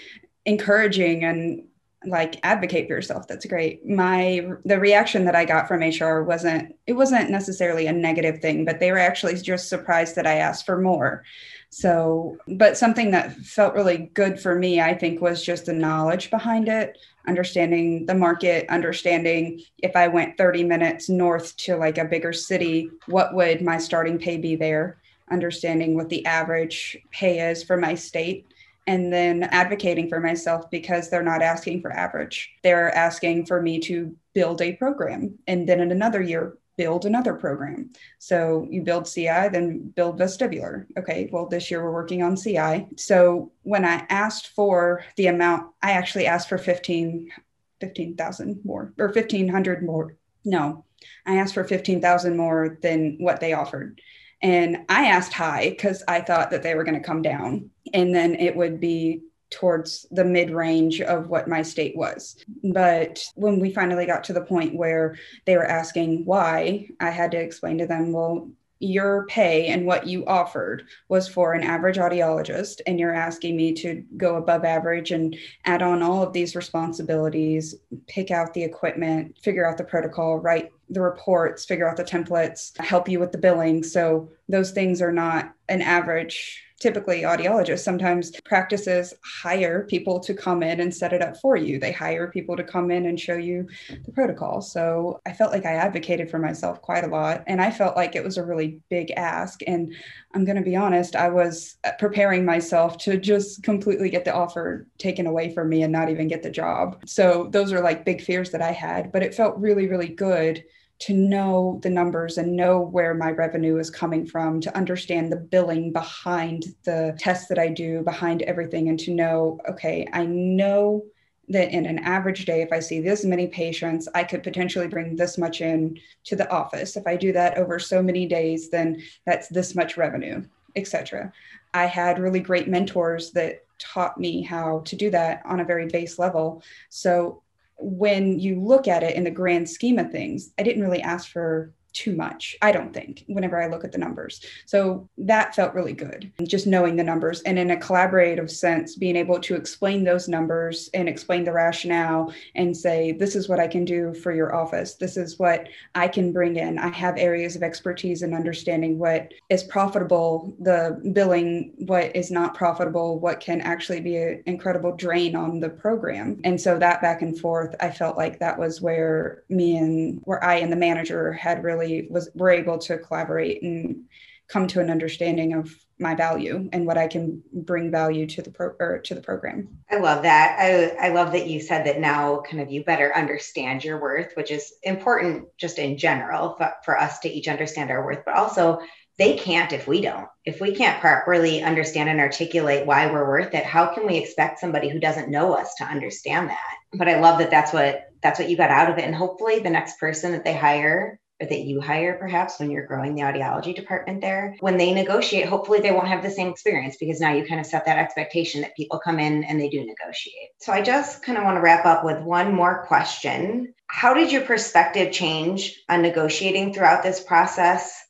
encouraging 0.45 1.23
and 1.23 1.63
like 2.07 2.39
advocate 2.43 2.87
for 2.87 2.93
yourself. 2.93 3.27
That's 3.27 3.45
great. 3.45 3.85
My 3.87 4.47
the 4.63 4.79
reaction 4.79 5.25
that 5.25 5.35
i 5.35 5.43
got 5.43 5.67
from 5.67 5.81
hr 5.81 6.21
wasn't 6.21 6.75
it 6.85 6.93
wasn't 6.93 7.31
necessarily 7.31 7.87
a 7.87 7.93
negative 7.93 8.41
thing 8.41 8.63
but 8.63 8.79
they 8.79 8.91
were 8.91 8.99
actually 8.99 9.35
just 9.35 9.69
surprised 9.69 10.15
that 10.15 10.27
i 10.27 10.35
asked 10.35 10.65
for 10.65 10.79
more. 10.79 11.23
So 11.69 12.37
but 12.47 12.77
something 12.77 13.11
that 13.11 13.35
felt 13.37 13.73
really 13.73 14.11
good 14.13 14.39
for 14.39 14.55
me 14.55 14.79
i 14.79 14.93
think 14.93 15.19
was 15.19 15.43
just 15.43 15.65
the 15.65 15.73
knowledge 15.73 16.29
behind 16.29 16.69
it 16.69 16.97
understanding 17.27 18.05
the 18.05 18.13
market 18.13 18.69
understanding 18.69 19.61
if 19.79 19.95
i 19.95 20.07
went 20.07 20.37
30 20.37 20.63
minutes 20.63 21.09
north 21.09 21.57
to 21.57 21.75
like 21.75 21.97
a 21.97 22.05
bigger 22.05 22.31
city 22.31 22.89
what 23.07 23.33
would 23.33 23.61
my 23.61 23.77
starting 23.77 24.19
pay 24.19 24.37
be 24.37 24.55
there? 24.55 24.97
Understanding 25.31 25.95
what 25.95 26.09
the 26.09 26.25
average 26.25 26.97
pay 27.11 27.49
is 27.49 27.63
for 27.63 27.77
my 27.77 27.95
state 27.95 28.45
and 28.87 29.11
then 29.11 29.43
advocating 29.43 30.09
for 30.09 30.19
myself 30.19 30.69
because 30.69 31.09
they're 31.09 31.23
not 31.23 31.41
asking 31.41 31.81
for 31.81 31.91
average. 31.91 32.51
They're 32.63 32.95
asking 32.95 33.45
for 33.45 33.61
me 33.61 33.79
to 33.81 34.15
build 34.33 34.61
a 34.61 34.73
program 34.73 35.39
and 35.47 35.67
then 35.67 35.79
in 35.79 35.91
another 35.91 36.21
year 36.21 36.57
build 36.77 37.05
another 37.05 37.33
program. 37.33 37.91
So 38.19 38.67
you 38.69 38.81
build 38.81 39.05
CI, 39.05 39.49
then 39.49 39.93
build 39.95 40.19
vestibular. 40.19 40.85
Okay, 40.97 41.29
well, 41.31 41.47
this 41.47 41.71
year 41.71 41.83
we're 41.83 41.93
working 41.93 42.21
on 42.21 42.35
CI. 42.35 42.87
So 42.97 43.51
when 43.63 43.85
I 43.85 44.05
asked 44.09 44.47
for 44.47 45.03
the 45.15 45.27
amount, 45.27 45.71
I 45.81 45.91
actually 45.91 46.27
asked 46.27 46.49
for 46.49 46.57
15, 46.57 47.31
15,000 47.79 48.61
more 48.63 48.93
or 48.99 49.07
1,500 49.07 49.83
more. 49.83 50.17
No, 50.43 50.85
I 51.25 51.37
asked 51.37 51.53
for 51.53 51.63
15,000 51.63 52.35
more 52.35 52.77
than 52.81 53.17
what 53.19 53.39
they 53.39 53.53
offered. 53.53 54.01
And 54.41 54.85
I 54.89 55.07
asked 55.07 55.33
high 55.33 55.69
because 55.69 56.03
I 56.07 56.21
thought 56.21 56.51
that 56.51 56.61
they 56.61 56.75
were 56.75 56.83
going 56.83 57.01
to 57.01 57.07
come 57.07 57.21
down 57.21 57.71
and 57.93 58.13
then 58.13 58.35
it 58.35 58.55
would 58.55 58.79
be 58.79 59.21
towards 59.51 60.05
the 60.11 60.25
mid 60.25 60.49
range 60.49 61.01
of 61.01 61.29
what 61.29 61.47
my 61.47 61.61
state 61.61 61.95
was. 61.95 62.35
But 62.63 63.23
when 63.35 63.59
we 63.59 63.73
finally 63.73 64.05
got 64.05 64.23
to 64.25 64.33
the 64.33 64.41
point 64.41 64.75
where 64.75 65.15
they 65.45 65.55
were 65.55 65.65
asking 65.65 66.25
why, 66.25 66.87
I 66.99 67.09
had 67.09 67.31
to 67.31 67.37
explain 67.37 67.77
to 67.77 67.87
them, 67.87 68.11
well, 68.11 68.49
your 68.79 69.25
pay 69.27 69.67
and 69.67 69.85
what 69.85 70.05
you 70.05 70.25
offered 70.25 70.85
was 71.07 71.29
for 71.29 71.53
an 71.53 71.63
average 71.63 71.95
audiologist 71.95 72.81
and 72.85 72.99
you're 72.99 73.13
asking 73.13 73.55
me 73.55 73.73
to 73.73 74.03
go 74.17 74.35
above 74.35 74.65
average 74.65 75.11
and 75.11 75.35
add 75.63 75.81
on 75.81 76.03
all 76.03 76.21
of 76.21 76.33
these 76.33 76.57
responsibilities 76.57 77.75
pick 78.07 78.31
out 78.31 78.53
the 78.53 78.63
equipment 78.63 79.37
figure 79.41 79.65
out 79.65 79.77
the 79.77 79.83
protocol 79.83 80.37
write 80.37 80.71
the 80.89 80.99
reports 80.99 81.63
figure 81.63 81.89
out 81.89 81.95
the 81.95 82.03
templates 82.03 82.77
help 82.79 83.07
you 83.07 83.17
with 83.17 83.31
the 83.31 83.37
billing 83.37 83.81
so 83.81 84.29
those 84.49 84.71
things 84.71 85.01
are 85.01 85.13
not 85.13 85.53
an 85.69 85.81
average 85.81 86.64
typically 86.79 87.21
audiologists 87.21 87.79
sometimes 87.79 88.31
practices 88.43 89.13
hire 89.23 89.85
people 89.85 90.19
to 90.19 90.33
come 90.33 90.61
in 90.61 90.81
and 90.81 90.93
set 90.93 91.13
it 91.13 91.21
up 91.21 91.37
for 91.37 91.55
you. 91.55 91.79
They 91.79 91.91
hire 91.91 92.29
people 92.29 92.57
to 92.57 92.63
come 92.63 92.91
in 92.91 93.05
and 93.05 93.19
show 93.19 93.35
you 93.35 93.67
the 94.05 94.11
protocol. 94.11 94.61
So 94.61 95.21
i 95.25 95.33
felt 95.33 95.51
like 95.51 95.65
i 95.65 95.73
advocated 95.73 96.29
for 96.29 96.39
myself 96.39 96.81
quite 96.81 97.03
a 97.03 97.07
lot 97.07 97.43
and 97.47 97.61
i 97.61 97.71
felt 97.71 97.95
like 97.95 98.15
it 98.15 98.23
was 98.23 98.37
a 98.37 98.45
really 98.45 98.79
big 98.89 99.11
ask. 99.11 99.61
And 99.67 99.93
i'm 100.33 100.45
going 100.45 100.57
to 100.57 100.61
be 100.61 100.75
honest 100.75 101.15
i 101.15 101.29
was 101.29 101.77
uh, 101.85 101.91
preparing 101.97 102.43
myself 102.43 102.97
to 102.99 103.17
just 103.17 103.63
completely 103.63 104.09
get 104.09 104.25
the 104.25 104.33
offer 104.33 104.87
taken 104.97 105.27
away 105.27 105.53
from 105.53 105.69
me 105.69 105.83
and 105.83 105.93
not 105.93 106.09
even 106.09 106.27
get 106.27 106.43
the 106.43 106.49
job. 106.49 107.01
So 107.05 107.49
those 107.51 107.71
are 107.71 107.81
like 107.81 108.05
big 108.05 108.21
fears 108.21 108.51
that 108.51 108.61
i 108.61 108.71
had 108.71 109.11
but 109.11 109.23
it 109.23 109.33
felt 109.33 109.57
really 109.57 109.87
really 109.87 110.09
good 110.09 110.63
to 110.97 111.13
know 111.13 111.79
the 111.83 111.89
numbers 111.89 112.37
and 112.37 112.55
know 112.55 112.79
where 112.79 113.13
my 113.13 113.31
revenue 113.31 113.77
is 113.77 113.89
coming 113.89 114.25
from, 114.25 114.61
to 114.61 114.75
understand 114.77 115.31
the 115.31 115.37
billing 115.37 115.91
behind 115.91 116.65
the 116.83 117.15
tests 117.19 117.47
that 117.47 117.59
I 117.59 117.69
do, 117.69 118.01
behind 118.01 118.41
everything, 118.43 118.89
and 118.89 118.99
to 119.01 119.13
know, 119.13 119.59
okay, 119.69 120.07
I 120.13 120.25
know 120.25 121.03
that 121.47 121.71
in 121.71 121.85
an 121.85 121.99
average 121.99 122.45
day, 122.45 122.61
if 122.61 122.71
I 122.71 122.79
see 122.79 123.01
this 123.01 123.23
many 123.23 123.47
patients, 123.47 124.07
I 124.15 124.23
could 124.23 124.41
potentially 124.41 124.87
bring 124.87 125.15
this 125.15 125.37
much 125.37 125.61
in 125.61 125.99
to 126.23 126.35
the 126.35 126.49
office. 126.49 126.97
If 126.97 127.05
I 127.05 127.17
do 127.17 127.33
that 127.33 127.57
over 127.57 127.77
so 127.77 128.01
many 128.01 128.25
days, 128.25 128.69
then 128.69 129.03
that's 129.25 129.47
this 129.49 129.75
much 129.75 129.97
revenue, 129.97 130.43
etc. 130.75 131.31
I 131.73 131.85
had 131.85 132.19
really 132.19 132.39
great 132.39 132.67
mentors 132.67 133.31
that 133.31 133.65
taught 133.77 134.17
me 134.17 134.41
how 134.41 134.79
to 134.85 134.95
do 134.95 135.09
that 135.11 135.41
on 135.45 135.59
a 135.59 135.65
very 135.65 135.87
base 135.87 136.17
level. 136.17 136.63
So 136.89 137.43
when 137.77 138.39
you 138.39 138.61
look 138.61 138.87
at 138.87 139.03
it 139.03 139.15
in 139.15 139.23
the 139.23 139.31
grand 139.31 139.69
scheme 139.69 139.99
of 139.99 140.11
things, 140.11 140.51
I 140.57 140.63
didn't 140.63 140.83
really 140.83 141.01
ask 141.01 141.29
for 141.29 141.73
too 141.95 142.15
much, 142.15 142.55
I 142.61 142.71
don't 142.71 142.93
think, 142.93 143.23
whenever 143.27 143.59
I 143.59 143.67
look 143.67 143.85
at 143.85 143.91
the 143.91 143.97
numbers. 143.97 144.45
So 144.65 145.09
that 145.17 145.55
felt 145.55 145.73
really 145.73 145.93
good, 145.93 146.31
just 146.43 146.67
knowing 146.67 146.97
the 146.97 147.03
numbers. 147.03 147.41
And 147.43 147.57
in 147.57 147.71
a 147.71 147.77
collaborative 147.77 148.51
sense, 148.51 148.95
being 148.95 149.15
able 149.15 149.39
to 149.39 149.55
explain 149.55 150.03
those 150.03 150.27
numbers 150.27 150.89
and 150.93 151.07
explain 151.07 151.45
the 151.45 151.53
rationale 151.53 152.33
and 152.53 152.75
say, 152.75 153.13
this 153.13 153.35
is 153.35 153.47
what 153.47 153.61
I 153.61 153.67
can 153.67 153.85
do 153.85 154.13
for 154.13 154.33
your 154.33 154.53
office. 154.53 154.95
This 154.95 155.15
is 155.15 155.39
what 155.39 155.67
I 155.95 156.09
can 156.09 156.33
bring 156.33 156.57
in. 156.57 156.77
I 156.77 156.89
have 156.89 157.17
areas 157.17 157.55
of 157.55 157.63
expertise 157.63 158.21
in 158.21 158.33
understanding 158.33 158.99
what 158.99 159.33
is 159.49 159.63
profitable, 159.63 160.53
the 160.59 160.99
billing, 161.13 161.73
what 161.77 162.13
is 162.15 162.29
not 162.29 162.55
profitable, 162.55 163.19
what 163.19 163.39
can 163.39 163.61
actually 163.61 164.01
be 164.01 164.17
an 164.17 164.43
incredible 164.45 164.93
drain 164.95 165.35
on 165.35 165.61
the 165.61 165.69
program. 165.69 166.41
And 166.43 166.59
so 166.59 166.77
that 166.77 167.01
back 167.01 167.21
and 167.21 167.39
forth, 167.39 167.73
I 167.79 167.89
felt 167.89 168.17
like 168.17 168.39
that 168.39 168.59
was 168.59 168.81
where 168.81 169.43
me 169.47 169.77
and 169.77 170.19
where 170.25 170.43
I 170.43 170.55
and 170.55 170.71
the 170.71 170.75
manager 170.75 171.31
had 171.31 171.63
really 171.63 171.84
really 171.85 172.07
was 172.09 172.29
were 172.35 172.49
able 172.49 172.77
to 172.79 172.97
collaborate 172.97 173.63
and 173.63 174.05
come 174.47 174.67
to 174.67 174.79
an 174.79 174.91
understanding 174.91 175.53
of 175.53 175.73
my 175.97 176.13
value 176.13 176.69
and 176.71 176.85
what 176.85 176.97
I 176.97 177.07
can 177.07 177.41
bring 177.51 177.89
value 177.89 178.27
to 178.27 178.41
the 178.41 178.51
pro 178.51 178.73
or 178.79 178.99
to 178.99 179.15
the 179.15 179.21
program. 179.21 179.79
I 179.89 179.97
love 179.97 180.23
that. 180.23 180.57
I 180.59 181.07
I 181.07 181.09
love 181.09 181.31
that 181.31 181.47
you 181.47 181.61
said 181.61 181.85
that 181.85 181.99
now 181.99 182.41
kind 182.41 182.61
of 182.61 182.71
you 182.71 182.83
better 182.83 183.15
understand 183.15 183.83
your 183.83 183.99
worth, 183.99 184.33
which 184.35 184.51
is 184.51 184.73
important 184.83 185.47
just 185.57 185.79
in 185.79 185.97
general 185.97 186.55
for, 186.57 186.73
for 186.83 186.99
us 186.99 187.19
to 187.19 187.29
each 187.29 187.47
understand 187.47 187.91
our 187.91 188.05
worth, 188.05 188.23
but 188.25 188.35
also 188.35 188.79
they 189.17 189.37
can't 189.37 189.71
if 189.71 189.87
we 189.87 190.01
don't. 190.01 190.27
If 190.43 190.59
we 190.59 190.75
can't 190.75 190.99
properly 190.99 191.63
understand 191.63 192.09
and 192.09 192.19
articulate 192.19 192.85
why 192.85 193.09
we're 193.09 193.27
worth 193.27 193.53
it, 193.53 193.63
how 193.63 193.93
can 193.93 194.05
we 194.05 194.17
expect 194.17 194.59
somebody 194.59 194.89
who 194.89 194.99
doesn't 194.99 195.31
know 195.31 195.53
us 195.53 195.73
to 195.75 195.85
understand 195.85 196.49
that? 196.49 196.75
But 196.93 197.07
I 197.07 197.21
love 197.21 197.39
that 197.39 197.49
that's 197.49 197.71
what 197.71 198.03
that's 198.21 198.39
what 198.39 198.49
you 198.49 198.57
got 198.57 198.71
out 198.71 198.91
of 198.91 198.97
it 198.97 199.05
and 199.05 199.15
hopefully 199.15 199.59
the 199.59 199.69
next 199.69 199.99
person 199.99 200.31
that 200.33 200.43
they 200.43 200.55
hire 200.55 201.19
or 201.41 201.47
that 201.47 201.61
you 201.61 201.81
hire 201.81 202.17
perhaps 202.17 202.59
when 202.59 202.71
you're 202.71 202.85
growing 202.85 203.13
the 203.13 203.21
audiology 203.21 203.75
department 203.75 204.21
there 204.21 204.55
when 204.61 204.77
they 204.77 204.93
negotiate 204.93 205.45
hopefully 205.45 205.79
they 205.79 205.91
won't 205.91 206.07
have 206.07 206.23
the 206.23 206.29
same 206.29 206.47
experience 206.47 206.95
because 206.97 207.19
now 207.19 207.33
you 207.33 207.45
kind 207.45 207.59
of 207.59 207.65
set 207.65 207.85
that 207.85 207.97
expectation 207.97 208.61
that 208.61 208.75
people 208.75 208.99
come 208.99 209.19
in 209.19 209.43
and 209.43 209.59
they 209.59 209.69
do 209.69 209.85
negotiate. 209.85 210.49
So 210.59 210.71
i 210.71 210.81
just 210.81 211.23
kind 211.23 211.37
of 211.37 211.43
want 211.43 211.57
to 211.57 211.61
wrap 211.61 211.85
up 211.85 212.03
with 212.03 212.21
one 212.21 212.53
more 212.53 212.85
question. 212.85 213.73
How 213.87 214.13
did 214.13 214.31
your 214.31 214.41
perspective 214.41 215.11
change 215.11 215.81
on 215.89 216.01
negotiating 216.01 216.73
throughout 216.73 217.03
this 217.03 217.21
process? 217.21 218.01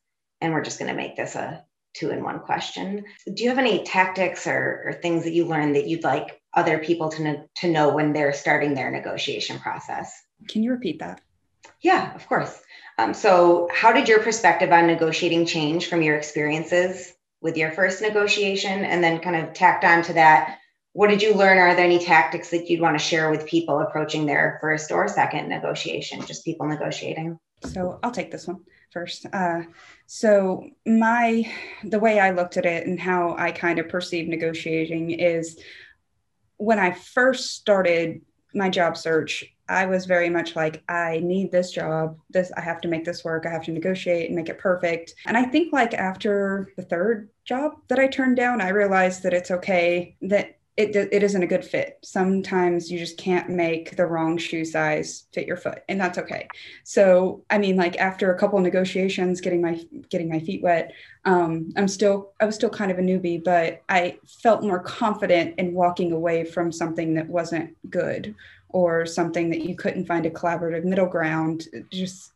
And 0.41 0.53
we're 0.53 0.63
just 0.63 0.79
going 0.79 0.89
to 0.89 0.97
make 0.97 1.15
this 1.15 1.35
a 1.35 1.63
two 1.95 2.11
in 2.11 2.23
one 2.23 2.39
question. 2.39 3.05
Do 3.33 3.43
you 3.43 3.49
have 3.49 3.57
any 3.57 3.83
tactics 3.83 4.47
or, 4.47 4.83
or 4.85 4.93
things 4.93 5.23
that 5.23 5.31
you 5.31 5.45
learned 5.45 5.75
that 5.75 5.87
you'd 5.87 6.03
like 6.03 6.41
other 6.53 6.77
people 6.79 7.09
to, 7.09 7.45
to 7.57 7.71
know 7.71 7.93
when 7.93 8.13
they're 8.13 8.33
starting 8.33 8.73
their 8.73 8.91
negotiation 8.91 9.59
process? 9.59 10.13
Can 10.49 10.61
you 10.63 10.71
repeat 10.71 10.99
that 10.99 11.21
yeah 11.81 12.13
of 12.15 12.27
course 12.27 12.61
um, 12.97 13.13
so, 13.13 13.67
how 13.73 13.91
did 13.91 14.07
your 14.07 14.19
perspective 14.19 14.71
on 14.71 14.87
negotiating 14.87 15.45
change 15.45 15.87
from 15.87 16.01
your 16.01 16.15
experiences 16.15 17.13
with 17.41 17.57
your 17.57 17.71
first 17.71 18.01
negotiation? 18.01 18.85
And 18.85 19.03
then, 19.03 19.19
kind 19.19 19.35
of 19.35 19.53
tacked 19.53 19.83
on 19.83 20.01
to 20.03 20.13
that, 20.13 20.59
what 20.93 21.09
did 21.09 21.21
you 21.21 21.33
learn? 21.33 21.57
Are 21.57 21.75
there 21.75 21.85
any 21.85 21.99
tactics 21.99 22.51
that 22.51 22.69
you'd 22.69 22.79
want 22.79 22.97
to 22.97 23.03
share 23.03 23.29
with 23.29 23.45
people 23.45 23.79
approaching 23.79 24.25
their 24.25 24.57
first 24.61 24.91
or 24.91 25.09
second 25.09 25.49
negotiation, 25.49 26.25
just 26.25 26.45
people 26.45 26.67
negotiating? 26.67 27.37
So, 27.63 27.99
I'll 28.01 28.11
take 28.11 28.31
this 28.31 28.47
one 28.47 28.61
first. 28.91 29.25
Uh, 29.33 29.63
so, 30.05 30.69
my 30.85 31.51
the 31.83 31.99
way 31.99 32.21
I 32.21 32.31
looked 32.31 32.55
at 32.55 32.65
it 32.65 32.87
and 32.87 32.97
how 32.97 33.35
I 33.37 33.51
kind 33.51 33.79
of 33.79 33.89
perceive 33.89 34.29
negotiating 34.29 35.11
is 35.11 35.59
when 36.55 36.79
I 36.79 36.91
first 36.91 37.55
started 37.55 38.21
my 38.53 38.69
job 38.69 38.95
search, 38.95 39.43
I 39.67 39.85
was 39.85 40.05
very 40.05 40.29
much 40.29 40.55
like, 40.55 40.83
I 40.89 41.19
need 41.23 41.51
this 41.51 41.71
job. 41.71 42.17
This, 42.29 42.51
I 42.55 42.61
have 42.61 42.81
to 42.81 42.87
make 42.87 43.05
this 43.05 43.23
work. 43.23 43.45
I 43.45 43.51
have 43.51 43.63
to 43.65 43.71
negotiate 43.71 44.27
and 44.27 44.35
make 44.35 44.49
it 44.49 44.59
perfect. 44.59 45.15
And 45.25 45.37
I 45.37 45.43
think, 45.43 45.73
like, 45.73 45.93
after 45.93 46.71
the 46.77 46.83
third 46.83 47.29
job 47.45 47.73
that 47.87 47.99
I 47.99 48.07
turned 48.07 48.37
down, 48.37 48.61
I 48.61 48.69
realized 48.69 49.23
that 49.23 49.33
it's 49.33 49.51
okay 49.51 50.15
that 50.21 50.57
it, 50.77 50.93
it 50.93 51.23
isn't 51.23 51.41
a 51.41 51.47
good 51.47 51.63
fit. 51.63 51.99
Sometimes 52.03 52.91
you 52.91 52.99
just 52.99 53.17
can't 53.17 53.49
make 53.49 53.95
the 53.95 54.05
wrong 54.05 54.37
shoe 54.37 54.65
size 54.65 55.25
fit 55.31 55.47
your 55.47 55.55
foot, 55.55 55.83
and 55.87 55.99
that's 55.99 56.17
okay. 56.17 56.49
So, 56.83 57.43
I 57.49 57.57
mean, 57.57 57.77
like 57.77 57.97
after 57.97 58.33
a 58.33 58.37
couple 58.37 58.57
of 58.57 58.63
negotiations, 58.63 59.39
getting 59.39 59.61
my 59.61 59.81
getting 60.09 60.27
my 60.29 60.39
feet 60.39 60.61
wet, 60.61 60.91
um, 61.23 61.71
I'm 61.77 61.87
still 61.87 62.33
I 62.41 62.45
was 62.45 62.55
still 62.55 62.69
kind 62.69 62.91
of 62.91 62.99
a 62.99 63.01
newbie, 63.01 63.41
but 63.41 63.83
I 63.87 64.19
felt 64.43 64.63
more 64.63 64.79
confident 64.79 65.57
in 65.57 65.73
walking 65.73 66.11
away 66.11 66.43
from 66.43 66.73
something 66.73 67.13
that 67.13 67.29
wasn't 67.29 67.75
good 67.89 68.35
or 68.75 69.05
something 69.05 69.49
that 69.49 69.61
you 69.61 69.73
couldn't 69.73 70.05
find 70.05 70.25
a 70.25 70.29
collaborative 70.29 70.83
middle 70.83 71.05
ground 71.05 71.63
just 71.93 72.33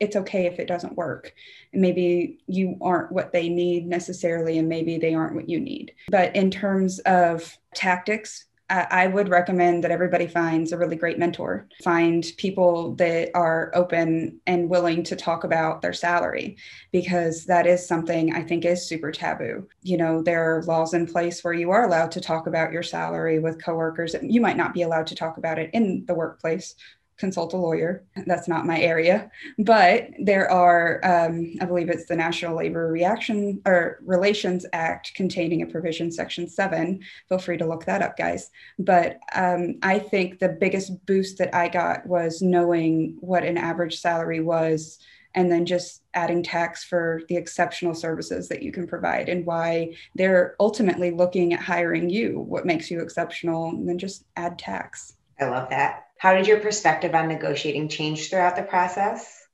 it's 0.00 0.16
okay 0.16 0.46
if 0.46 0.58
it 0.58 0.66
doesn't 0.66 0.96
work. 0.96 1.32
And 1.72 1.80
maybe 1.80 2.38
you 2.48 2.76
aren't 2.82 3.12
what 3.12 3.32
they 3.32 3.48
need 3.48 3.86
necessarily 3.86 4.58
and 4.58 4.68
maybe 4.68 4.98
they 4.98 5.14
aren't 5.14 5.36
what 5.36 5.48
you 5.48 5.60
need. 5.60 5.94
But 6.10 6.34
in 6.34 6.50
terms 6.50 6.98
of 7.06 7.56
tactics 7.72 8.46
I 8.68 9.06
would 9.06 9.28
recommend 9.28 9.84
that 9.84 9.92
everybody 9.92 10.26
finds 10.26 10.72
a 10.72 10.76
really 10.76 10.96
great 10.96 11.20
mentor. 11.20 11.68
Find 11.84 12.26
people 12.36 12.96
that 12.96 13.30
are 13.34 13.70
open 13.74 14.40
and 14.46 14.68
willing 14.68 15.04
to 15.04 15.14
talk 15.14 15.44
about 15.44 15.82
their 15.82 15.92
salary 15.92 16.56
because 16.90 17.44
that 17.44 17.68
is 17.68 17.86
something 17.86 18.34
I 18.34 18.42
think 18.42 18.64
is 18.64 18.84
super 18.84 19.12
taboo. 19.12 19.68
You 19.82 19.98
know, 19.98 20.20
there 20.20 20.56
are 20.56 20.64
laws 20.64 20.94
in 20.94 21.06
place 21.06 21.44
where 21.44 21.54
you 21.54 21.70
are 21.70 21.84
allowed 21.84 22.10
to 22.12 22.20
talk 22.20 22.48
about 22.48 22.72
your 22.72 22.82
salary 22.82 23.38
with 23.38 23.62
coworkers. 23.62 24.16
You 24.20 24.40
might 24.40 24.56
not 24.56 24.74
be 24.74 24.82
allowed 24.82 25.06
to 25.08 25.14
talk 25.14 25.38
about 25.38 25.60
it 25.60 25.70
in 25.72 26.04
the 26.06 26.14
workplace 26.14 26.74
consult 27.18 27.54
a 27.54 27.56
lawyer. 27.56 28.04
That's 28.26 28.48
not 28.48 28.66
my 28.66 28.78
area, 28.80 29.30
but 29.58 30.10
there 30.18 30.50
are, 30.50 31.00
um, 31.02 31.54
I 31.60 31.64
believe 31.64 31.88
it's 31.88 32.06
the 32.06 32.16
National 32.16 32.56
Labor 32.56 32.88
Reaction 32.88 33.62
or 33.64 33.98
Relations 34.04 34.66
Act 34.72 35.14
containing 35.14 35.62
a 35.62 35.66
provision, 35.66 36.10
Section 36.10 36.48
Seven. 36.48 37.00
Feel 37.28 37.38
free 37.38 37.56
to 37.58 37.66
look 37.66 37.84
that 37.86 38.02
up, 38.02 38.16
guys. 38.16 38.50
But 38.78 39.18
um, 39.34 39.78
I 39.82 39.98
think 39.98 40.38
the 40.38 40.50
biggest 40.50 41.06
boost 41.06 41.38
that 41.38 41.54
I 41.54 41.68
got 41.68 42.06
was 42.06 42.42
knowing 42.42 43.16
what 43.20 43.44
an 43.44 43.58
average 43.58 43.98
salary 43.98 44.40
was. 44.40 44.98
And 45.34 45.52
then 45.52 45.66
just 45.66 46.02
adding 46.14 46.42
tax 46.42 46.82
for 46.82 47.20
the 47.28 47.36
exceptional 47.36 47.94
services 47.94 48.48
that 48.48 48.62
you 48.62 48.72
can 48.72 48.86
provide 48.86 49.28
and 49.28 49.44
why 49.44 49.94
they're 50.14 50.56
ultimately 50.58 51.10
looking 51.10 51.52
at 51.52 51.60
hiring 51.60 52.08
you. 52.08 52.40
What 52.40 52.64
makes 52.64 52.90
you 52.90 53.00
exceptional? 53.00 53.68
And 53.68 53.86
then 53.86 53.98
just 53.98 54.24
add 54.36 54.58
tax. 54.58 55.12
I 55.38 55.44
love 55.44 55.68
that. 55.68 56.05
How 56.18 56.34
did 56.34 56.46
your 56.46 56.60
perspective 56.60 57.14
on 57.14 57.28
negotiating 57.28 57.88
change 57.88 58.30
throughout 58.30 58.56
the 58.56 58.62
process? 58.62 59.46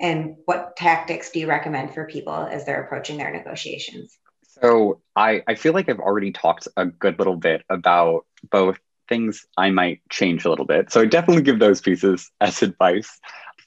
And 0.00 0.36
what 0.44 0.76
tactics 0.76 1.30
do 1.30 1.40
you 1.40 1.48
recommend 1.48 1.92
for 1.92 2.06
people 2.06 2.34
as 2.34 2.64
they're 2.64 2.82
approaching 2.82 3.18
their 3.18 3.32
negotiations? 3.32 4.16
So 4.60 5.00
I, 5.16 5.42
I 5.46 5.54
feel 5.56 5.72
like 5.72 5.88
I've 5.88 5.98
already 5.98 6.32
talked 6.32 6.68
a 6.76 6.86
good 6.86 7.18
little 7.18 7.36
bit 7.36 7.64
about 7.68 8.26
both 8.50 8.78
things 9.08 9.46
I 9.56 9.70
might 9.70 10.00
change 10.10 10.44
a 10.44 10.50
little 10.50 10.64
bit. 10.64 10.92
So 10.92 11.00
I 11.00 11.06
definitely 11.06 11.42
give 11.42 11.58
those 11.58 11.80
pieces 11.80 12.30
as 12.40 12.62
advice 12.62 13.18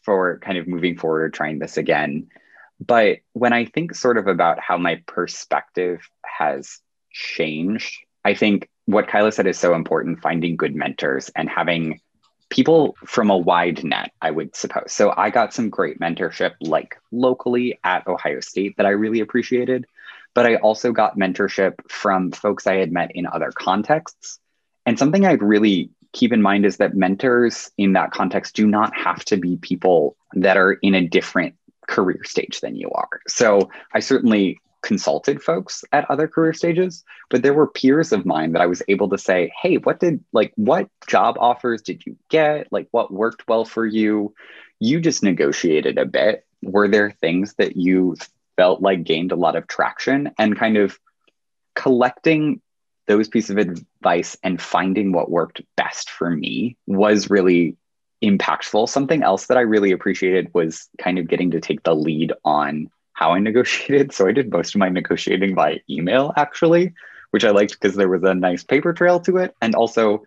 for 0.03 0.39
kind 0.39 0.57
of 0.57 0.67
moving 0.67 0.97
forward, 0.97 1.23
or 1.23 1.29
trying 1.29 1.59
this 1.59 1.77
again. 1.77 2.27
But 2.79 3.19
when 3.33 3.53
I 3.53 3.65
think 3.65 3.93
sort 3.93 4.17
of 4.17 4.27
about 4.27 4.59
how 4.59 4.77
my 4.77 5.01
perspective 5.05 5.99
has 6.25 6.79
changed, 7.11 7.93
I 8.25 8.33
think 8.33 8.67
what 8.85 9.07
Kyla 9.07 9.31
said 9.31 9.47
is 9.47 9.59
so 9.59 9.75
important 9.75 10.21
finding 10.21 10.55
good 10.55 10.75
mentors 10.75 11.29
and 11.35 11.47
having 11.47 11.99
people 12.51 12.95
from 13.05 13.31
a 13.31 13.37
wide 13.37 13.83
net, 13.83 14.11
I 14.21 14.29
would 14.29 14.55
suppose. 14.55 14.91
So 14.91 15.11
I 15.15 15.31
got 15.31 15.53
some 15.53 15.69
great 15.69 15.99
mentorship, 15.99 16.53
like 16.59 16.97
locally 17.11 17.79
at 17.83 18.05
Ohio 18.05 18.41
State, 18.41 18.77
that 18.77 18.85
I 18.85 18.89
really 18.89 19.21
appreciated. 19.21 19.85
But 20.35 20.45
I 20.45 20.57
also 20.57 20.91
got 20.91 21.17
mentorship 21.17 21.75
from 21.89 22.31
folks 22.31 22.67
I 22.67 22.75
had 22.75 22.91
met 22.91 23.11
in 23.15 23.25
other 23.25 23.51
contexts. 23.51 24.39
And 24.85 24.99
something 24.99 25.25
I'd 25.25 25.41
really 25.41 25.89
keep 26.13 26.33
in 26.33 26.41
mind 26.41 26.65
is 26.65 26.77
that 26.77 26.93
mentors 26.93 27.71
in 27.77 27.93
that 27.93 28.11
context 28.11 28.55
do 28.55 28.67
not 28.67 28.95
have 28.95 29.23
to 29.25 29.37
be 29.37 29.57
people 29.57 30.15
that 30.33 30.57
are 30.57 30.73
in 30.73 30.93
a 30.93 31.07
different 31.07 31.55
career 31.87 32.21
stage 32.23 32.59
than 32.61 32.75
you 32.75 32.89
are. 32.91 33.21
So 33.27 33.69
I 33.93 34.01
certainly 34.01 34.59
consulted 34.81 35.41
folks 35.41 35.83
at 35.91 36.09
other 36.09 36.27
career 36.27 36.53
stages, 36.53 37.03
but 37.29 37.43
there 37.43 37.53
were 37.53 37.67
peers 37.67 38.11
of 38.11 38.25
mine 38.25 38.53
that 38.53 38.61
I 38.61 38.67
was 38.67 38.81
able 38.87 39.09
to 39.09 39.17
say, 39.17 39.51
hey, 39.61 39.77
what 39.77 39.99
did 39.99 40.23
like 40.31 40.53
what 40.55 40.89
job 41.07 41.37
offers 41.39 41.81
did 41.81 42.05
you 42.05 42.17
get? 42.29 42.67
Like 42.71 42.87
what 42.91 43.13
worked 43.13 43.47
well 43.47 43.65
for 43.65 43.85
you? 43.85 44.33
You 44.79 44.99
just 44.99 45.23
negotiated 45.23 45.97
a 45.97 46.05
bit. 46.05 46.45
Were 46.63 46.87
there 46.87 47.11
things 47.11 47.53
that 47.55 47.75
you 47.75 48.15
felt 48.57 48.81
like 48.81 49.03
gained 49.03 49.31
a 49.31 49.35
lot 49.35 49.55
of 49.55 49.67
traction 49.67 50.31
and 50.37 50.57
kind 50.57 50.77
of 50.77 50.99
collecting 51.75 52.61
those 53.07 53.27
pieces 53.27 53.51
of 53.51 53.57
advice 53.57 54.37
and 54.43 54.61
finding 54.61 55.11
what 55.11 55.31
worked 55.31 55.61
best 55.75 56.09
for 56.09 56.29
me 56.29 56.77
was 56.85 57.29
really 57.29 57.75
impactful. 58.23 58.87
Something 58.87 59.23
else 59.23 59.47
that 59.47 59.57
I 59.57 59.61
really 59.61 59.91
appreciated 59.91 60.53
was 60.53 60.87
kind 60.99 61.17
of 61.17 61.27
getting 61.27 61.51
to 61.51 61.59
take 61.59 61.83
the 61.83 61.95
lead 61.95 62.33
on 62.45 62.89
how 63.21 63.33
I 63.33 63.39
negotiated. 63.39 64.11
So 64.17 64.27
I 64.27 64.31
did 64.31 64.51
most 64.51 64.73
of 64.73 64.79
my 64.79 64.89
negotiating 64.89 65.53
by 65.53 65.79
email, 65.89 66.33
actually, 66.35 66.93
which 67.29 67.45
I 67.45 67.51
liked 67.51 67.79
because 67.79 67.95
there 67.95 68.09
was 68.09 68.23
a 68.23 68.33
nice 68.33 68.63
paper 68.63 68.93
trail 68.93 69.19
to 69.21 69.37
it. 69.37 69.55
And 69.61 69.75
also, 69.75 70.23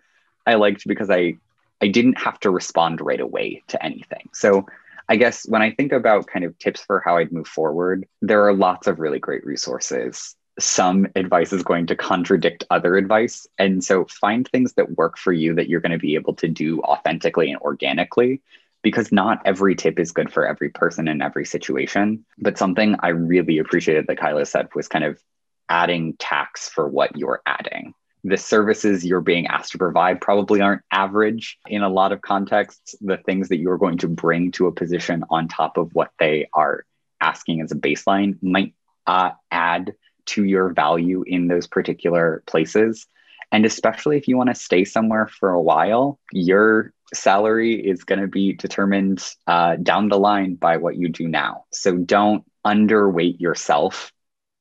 I 0.47 0.55
liked 0.55 0.87
because 0.87 1.09
I 1.09 1.35
I 1.81 1.87
didn't 1.89 2.17
have 2.17 2.39
to 2.39 2.49
respond 2.49 3.01
right 3.01 3.19
away 3.19 3.63
to 3.67 3.85
anything. 3.85 4.29
So 4.33 4.65
I 5.09 5.17
guess 5.17 5.45
when 5.47 5.61
I 5.61 5.71
think 5.71 5.91
about 5.91 6.27
kind 6.27 6.45
of 6.45 6.57
tips 6.57 6.81
for 6.81 7.01
how 7.05 7.17
I'd 7.17 7.33
move 7.33 7.47
forward, 7.47 8.07
there 8.21 8.47
are 8.47 8.53
lots 8.53 8.87
of 8.87 8.99
really 8.99 9.19
great 9.19 9.45
resources. 9.45 10.35
Some 10.57 11.05
advice 11.17 11.51
is 11.51 11.63
going 11.63 11.87
to 11.87 11.97
contradict 11.97 12.63
other 12.69 12.95
advice. 12.95 13.45
And 13.57 13.83
so 13.83 14.05
find 14.05 14.47
things 14.47 14.73
that 14.73 14.97
work 14.97 15.17
for 15.17 15.33
you 15.33 15.53
that 15.55 15.67
you're 15.67 15.81
going 15.81 15.99
to 15.99 16.07
be 16.09 16.15
able 16.15 16.35
to 16.35 16.47
do 16.47 16.79
authentically 16.81 17.51
and 17.51 17.59
organically 17.59 18.41
because 18.85 19.11
not 19.11 19.41
every 19.45 19.73
tip 19.73 19.97
is 19.99 20.11
good 20.11 20.31
for 20.31 20.45
every 20.45 20.69
person 20.69 21.07
in 21.07 21.19
every 21.19 21.43
situation. 21.43 22.23
But 22.37 22.59
something 22.59 22.95
I 22.99 23.07
really 23.07 23.57
appreciated 23.57 24.05
that 24.05 24.19
Kyla 24.19 24.45
said 24.45 24.67
was 24.75 24.87
kind 24.87 25.03
of 25.03 25.19
adding 25.67 26.13
tax 26.19 26.69
for 26.69 26.87
what 26.87 27.17
you're 27.17 27.41
adding. 27.47 27.95
The 28.23 28.37
services 28.37 29.03
you're 29.03 29.21
being 29.21 29.47
asked 29.47 29.71
to 29.71 29.79
provide 29.79 30.21
probably 30.21 30.61
aren't 30.61 30.83
average 30.91 31.57
in 31.65 31.81
a 31.81 31.89
lot 31.89 32.11
of 32.11 32.21
contexts. 32.21 32.93
The 33.01 33.17
things 33.17 33.49
that 33.49 33.57
you're 33.57 33.79
going 33.79 33.97
to 33.97 34.07
bring 34.07 34.51
to 34.51 34.67
a 34.67 34.71
position 34.71 35.23
on 35.31 35.47
top 35.47 35.77
of 35.77 35.89
what 35.95 36.11
they 36.19 36.47
are 36.53 36.85
asking 37.19 37.61
as 37.61 37.71
a 37.71 37.75
baseline 37.75 38.37
might 38.43 38.75
uh, 39.07 39.31
add 39.49 39.95
to 40.27 40.43
your 40.43 40.73
value 40.73 41.23
in 41.25 41.47
those 41.47 41.65
particular 41.65 42.43
places. 42.45 43.07
And 43.51 43.65
especially 43.65 44.17
if 44.17 44.27
you 44.27 44.37
want 44.37 44.49
to 44.49 44.55
stay 44.55 44.85
somewhere 44.85 45.27
for 45.27 45.51
a 45.51 45.61
while, 45.61 46.19
your 46.31 46.93
salary 47.13 47.75
is 47.75 48.03
going 48.03 48.19
to 48.19 48.27
be 48.27 48.53
determined 48.53 49.23
uh, 49.47 49.75
down 49.77 50.09
the 50.09 50.19
line 50.19 50.55
by 50.55 50.77
what 50.77 50.95
you 50.95 51.09
do 51.09 51.27
now. 51.27 51.65
So 51.71 51.95
don't 51.95 52.43
underweight 52.65 53.39
yourself 53.39 54.11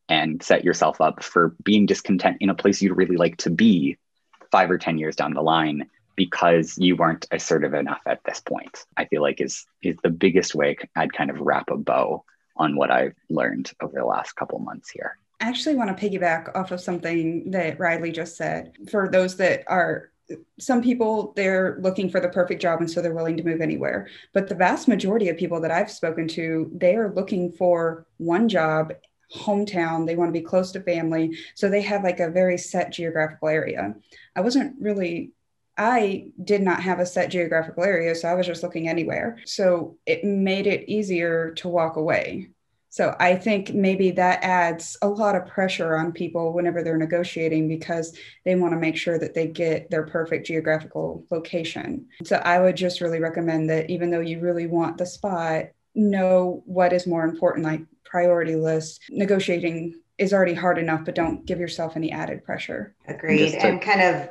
and 0.08 0.42
set 0.42 0.64
yourself 0.64 1.00
up 1.00 1.22
for 1.22 1.56
being 1.62 1.86
discontent 1.86 2.38
in 2.40 2.50
a 2.50 2.54
place 2.54 2.82
you'd 2.82 2.96
really 2.96 3.16
like 3.16 3.38
to 3.38 3.50
be 3.50 3.96
five 4.50 4.70
or 4.70 4.78
10 4.78 4.98
years 4.98 5.16
down 5.16 5.34
the 5.34 5.42
line 5.42 5.88
because 6.16 6.78
you 6.78 6.96
weren't 6.96 7.26
assertive 7.30 7.74
enough 7.74 8.02
at 8.06 8.22
this 8.24 8.40
point. 8.40 8.84
I 8.96 9.06
feel 9.06 9.22
like 9.22 9.40
is 9.40 9.66
is 9.82 9.96
the 10.02 10.10
biggest 10.10 10.54
way 10.54 10.76
I'd 10.94 11.12
kind 11.12 11.30
of 11.30 11.40
wrap 11.40 11.70
a 11.70 11.76
bow 11.76 12.24
on 12.56 12.76
what 12.76 12.90
I've 12.90 13.16
learned 13.28 13.72
over 13.82 13.94
the 13.96 14.04
last 14.04 14.36
couple 14.36 14.58
months 14.60 14.90
here. 14.90 15.18
I 15.44 15.48
actually 15.48 15.74
want 15.74 15.94
to 15.94 16.08
piggyback 16.08 16.56
off 16.56 16.70
of 16.70 16.80
something 16.80 17.50
that 17.50 17.78
Riley 17.78 18.12
just 18.12 18.34
said. 18.34 18.72
For 18.90 19.10
those 19.10 19.36
that 19.36 19.64
are 19.66 20.10
some 20.58 20.82
people 20.82 21.34
they're 21.36 21.76
looking 21.82 22.08
for 22.08 22.18
the 22.18 22.30
perfect 22.30 22.62
job 22.62 22.80
and 22.80 22.90
so 22.90 23.02
they're 23.02 23.12
willing 23.12 23.36
to 23.36 23.44
move 23.44 23.60
anywhere. 23.60 24.08
But 24.32 24.48
the 24.48 24.54
vast 24.54 24.88
majority 24.88 25.28
of 25.28 25.36
people 25.36 25.60
that 25.60 25.70
i've 25.70 25.90
spoken 25.90 26.26
to 26.28 26.70
they 26.74 26.96
are 26.96 27.12
looking 27.12 27.52
for 27.52 28.06
one 28.16 28.48
job 28.48 28.94
hometown 29.36 30.06
they 30.06 30.16
want 30.16 30.28
to 30.30 30.40
be 30.40 30.46
close 30.46 30.72
to 30.72 30.80
family 30.80 31.36
so 31.54 31.68
they 31.68 31.82
have 31.82 32.04
like 32.04 32.20
a 32.20 32.30
very 32.30 32.56
set 32.56 32.90
geographical 32.90 33.48
area. 33.48 33.94
I 34.34 34.40
wasn't 34.40 34.76
really 34.80 35.32
i 35.76 36.28
did 36.42 36.62
not 36.62 36.82
have 36.82 37.00
a 37.00 37.06
set 37.06 37.28
geographical 37.30 37.84
area 37.84 38.14
so 38.14 38.28
i 38.28 38.34
was 38.34 38.46
just 38.46 38.62
looking 38.62 38.88
anywhere. 38.88 39.38
So 39.44 39.98
it 40.06 40.24
made 40.24 40.66
it 40.66 40.88
easier 40.88 41.50
to 41.56 41.68
walk 41.68 41.96
away 41.96 42.48
so 42.94 43.16
I 43.18 43.34
think 43.34 43.74
maybe 43.74 44.12
that 44.12 44.44
adds 44.44 44.96
a 45.02 45.08
lot 45.08 45.34
of 45.34 45.48
pressure 45.48 45.96
on 45.96 46.12
people 46.12 46.52
whenever 46.52 46.80
they're 46.80 46.96
negotiating 46.96 47.66
because 47.66 48.16
they 48.44 48.54
want 48.54 48.72
to 48.72 48.78
make 48.78 48.96
sure 48.96 49.18
that 49.18 49.34
they 49.34 49.48
get 49.48 49.90
their 49.90 50.06
perfect 50.06 50.46
geographical 50.46 51.26
location. 51.28 52.06
So 52.22 52.36
I 52.36 52.60
would 52.60 52.76
just 52.76 53.00
really 53.00 53.18
recommend 53.18 53.68
that 53.68 53.90
even 53.90 54.12
though 54.12 54.20
you 54.20 54.38
really 54.38 54.68
want 54.68 54.96
the 54.96 55.06
spot, 55.06 55.70
know 55.96 56.62
what 56.66 56.92
is 56.92 57.04
more 57.04 57.24
important, 57.24 57.64
like 57.64 57.80
priority 58.04 58.54
list. 58.54 59.00
Negotiating 59.10 60.00
is 60.16 60.32
already 60.32 60.54
hard 60.54 60.78
enough, 60.78 61.04
but 61.04 61.16
don't 61.16 61.44
give 61.44 61.58
yourself 61.58 61.96
any 61.96 62.12
added 62.12 62.44
pressure. 62.44 62.94
Agreed. 63.08 63.50
To, 63.50 63.66
and 63.66 63.82
kind 63.82 64.02
of, 64.02 64.28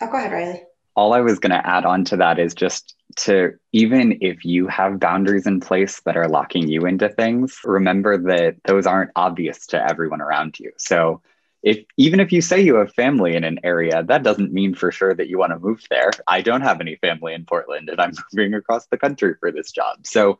oh, 0.00 0.06
go 0.12 0.16
ahead, 0.16 0.30
Riley. 0.30 0.62
All 0.96 1.12
I 1.12 1.20
was 1.20 1.38
going 1.38 1.50
to 1.50 1.66
add 1.66 1.84
on 1.84 2.04
to 2.06 2.16
that 2.16 2.38
is 2.38 2.54
just 2.54 2.94
to 3.16 3.52
even 3.72 4.18
if 4.20 4.44
you 4.44 4.66
have 4.66 5.00
boundaries 5.00 5.46
in 5.46 5.60
place 5.60 6.00
that 6.00 6.16
are 6.16 6.28
locking 6.28 6.68
you 6.68 6.86
into 6.86 7.08
things, 7.08 7.58
remember 7.64 8.18
that 8.18 8.56
those 8.64 8.86
aren't 8.86 9.10
obvious 9.16 9.66
to 9.68 9.90
everyone 9.90 10.20
around 10.20 10.58
you. 10.58 10.72
So 10.78 11.22
if 11.62 11.84
even 11.96 12.20
if 12.20 12.32
you 12.32 12.40
say 12.40 12.60
you 12.60 12.76
have 12.76 12.92
family 12.94 13.34
in 13.34 13.44
an 13.44 13.58
area, 13.64 14.02
that 14.04 14.22
doesn't 14.22 14.52
mean 14.52 14.74
for 14.74 14.92
sure 14.92 15.14
that 15.14 15.28
you 15.28 15.38
want 15.38 15.52
to 15.52 15.58
move 15.58 15.82
there. 15.90 16.10
I 16.26 16.42
don't 16.42 16.60
have 16.60 16.80
any 16.80 16.96
family 16.96 17.34
in 17.34 17.44
Portland 17.44 17.88
and 17.88 18.00
I'm 18.00 18.12
moving 18.32 18.54
across 18.54 18.86
the 18.86 18.98
country 18.98 19.34
for 19.40 19.50
this 19.50 19.72
job. 19.72 20.06
So 20.06 20.38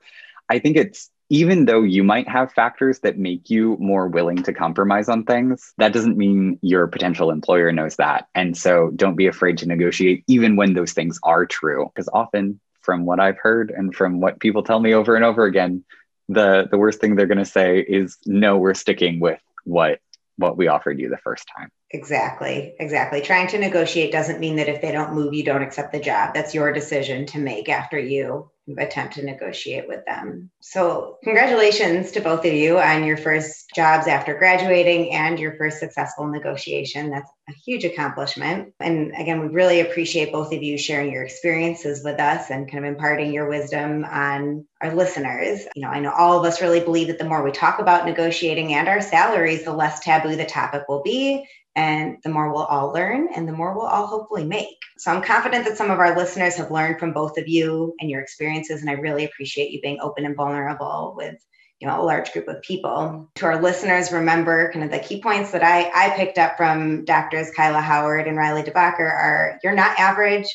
I 0.48 0.58
think 0.58 0.76
it's 0.76 1.10
even 1.28 1.64
though 1.64 1.82
you 1.82 2.04
might 2.04 2.28
have 2.28 2.52
factors 2.52 3.00
that 3.00 3.18
make 3.18 3.50
you 3.50 3.76
more 3.80 4.08
willing 4.08 4.42
to 4.44 4.52
compromise 4.52 5.08
on 5.08 5.24
things, 5.24 5.72
that 5.78 5.92
doesn't 5.92 6.16
mean 6.16 6.58
your 6.62 6.86
potential 6.86 7.30
employer 7.30 7.72
knows 7.72 7.96
that. 7.96 8.28
And 8.34 8.56
so 8.56 8.90
don't 8.94 9.16
be 9.16 9.26
afraid 9.26 9.58
to 9.58 9.66
negotiate, 9.66 10.24
even 10.28 10.56
when 10.56 10.74
those 10.74 10.92
things 10.92 11.18
are 11.22 11.46
true, 11.46 11.90
because 11.92 12.08
often 12.12 12.60
from 12.82 13.04
what 13.04 13.18
I've 13.18 13.38
heard 13.38 13.70
and 13.70 13.94
from 13.94 14.20
what 14.20 14.38
people 14.38 14.62
tell 14.62 14.78
me 14.78 14.94
over 14.94 15.16
and 15.16 15.24
over 15.24 15.44
again, 15.44 15.84
the 16.28 16.68
the 16.70 16.78
worst 16.78 17.00
thing 17.00 17.14
they're 17.14 17.26
going 17.26 17.38
to 17.38 17.44
say 17.44 17.80
is 17.80 18.16
no, 18.26 18.58
we're 18.58 18.74
sticking 18.74 19.20
with 19.20 19.40
what 19.64 20.00
what 20.36 20.56
we 20.56 20.68
offered 20.68 21.00
you 21.00 21.08
the 21.08 21.16
first 21.16 21.46
time. 21.56 21.70
Exactly. 21.90 22.74
Exactly. 22.78 23.20
Trying 23.22 23.48
to 23.48 23.58
negotiate 23.58 24.12
doesn't 24.12 24.40
mean 24.40 24.56
that 24.56 24.68
if 24.68 24.82
they 24.82 24.92
don't 24.92 25.14
move, 25.14 25.34
you 25.34 25.44
don't 25.44 25.62
accept 25.62 25.92
the 25.92 26.00
job. 26.00 26.34
That's 26.34 26.54
your 26.54 26.72
decision 26.72 27.26
to 27.26 27.38
make 27.38 27.68
after 27.68 27.98
you 27.98 28.50
attempt 28.78 29.14
to 29.14 29.24
negotiate 29.24 29.86
with 29.86 30.04
them. 30.06 30.50
So, 30.60 31.18
congratulations 31.22 32.10
to 32.12 32.20
both 32.20 32.44
of 32.44 32.52
you 32.52 32.78
on 32.78 33.04
your 33.04 33.16
first 33.16 33.70
jobs 33.74 34.06
after 34.06 34.36
graduating 34.36 35.12
and 35.12 35.38
your 35.38 35.56
first 35.56 35.78
successful 35.78 36.26
negotiation. 36.26 37.10
That's 37.10 37.30
a 37.48 37.52
huge 37.52 37.84
accomplishment. 37.84 38.74
And 38.80 39.12
again, 39.16 39.40
we 39.40 39.48
really 39.48 39.80
appreciate 39.80 40.32
both 40.32 40.52
of 40.52 40.62
you 40.62 40.76
sharing 40.78 41.12
your 41.12 41.22
experiences 41.22 42.02
with 42.04 42.18
us 42.18 42.50
and 42.50 42.70
kind 42.70 42.84
of 42.84 42.92
imparting 42.92 43.32
your 43.32 43.48
wisdom 43.48 44.04
on 44.04 44.66
our 44.80 44.94
listeners. 44.94 45.64
You 45.74 45.82
know, 45.82 45.88
I 45.88 46.00
know 46.00 46.12
all 46.12 46.38
of 46.38 46.44
us 46.44 46.60
really 46.60 46.80
believe 46.80 47.06
that 47.08 47.18
the 47.18 47.24
more 47.24 47.42
we 47.42 47.52
talk 47.52 47.78
about 47.78 48.06
negotiating 48.06 48.74
and 48.74 48.88
our 48.88 49.00
salaries, 49.00 49.64
the 49.64 49.72
less 49.72 50.00
taboo 50.00 50.36
the 50.36 50.44
topic 50.44 50.82
will 50.88 51.02
be 51.02 51.46
and 51.76 52.16
the 52.24 52.30
more 52.30 52.50
we'll 52.50 52.64
all 52.64 52.90
learn 52.92 53.28
and 53.36 53.46
the 53.46 53.52
more 53.52 53.74
we'll 53.74 53.86
all 53.86 54.06
hopefully 54.06 54.44
make. 54.44 54.78
So 54.96 55.12
I'm 55.12 55.22
confident 55.22 55.66
that 55.66 55.76
some 55.76 55.90
of 55.90 55.98
our 55.98 56.16
listeners 56.16 56.56
have 56.56 56.70
learned 56.70 56.98
from 56.98 57.12
both 57.12 57.36
of 57.36 57.46
you 57.46 57.94
and 58.00 58.10
your 58.10 58.22
experiences. 58.22 58.80
And 58.80 58.88
I 58.88 58.94
really 58.94 59.26
appreciate 59.26 59.70
you 59.70 59.80
being 59.82 60.00
open 60.00 60.24
and 60.24 60.34
vulnerable 60.34 61.14
with 61.16 61.36
you 61.78 61.86
know 61.86 62.00
a 62.00 62.02
large 62.02 62.32
group 62.32 62.48
of 62.48 62.62
people 62.62 63.30
to 63.34 63.44
our 63.44 63.60
listeners 63.60 64.10
remember 64.10 64.72
kind 64.72 64.82
of 64.82 64.90
the 64.90 64.98
key 64.98 65.20
points 65.20 65.50
that 65.50 65.62
i 65.62 65.90
i 65.94 66.16
picked 66.16 66.38
up 66.38 66.56
from 66.56 67.04
doctors 67.04 67.50
kyla 67.50 67.82
howard 67.82 68.26
and 68.26 68.38
riley 68.38 68.62
debacker 68.62 69.00
are 69.00 69.58
you're 69.62 69.74
not 69.74 69.98
average 69.98 70.46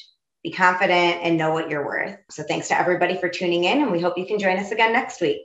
be 0.44 0.52
confident 0.52 1.20
and 1.22 1.38
know 1.38 1.52
what 1.52 1.70
you're 1.70 1.86
worth 1.86 2.18
so 2.32 2.42
thanks 2.42 2.70
to 2.70 2.80
everybody 2.80 3.20
for 3.20 3.30
tuning 3.30 3.66
in 3.66 3.84
and 3.84 3.92
we 3.92 4.02
hope 4.02 4.18
you 4.18 4.26
can 4.26 4.40
join 4.40 4.58
us 4.58 4.72
again 4.72 4.94
next 4.94 5.22
week 5.22 5.44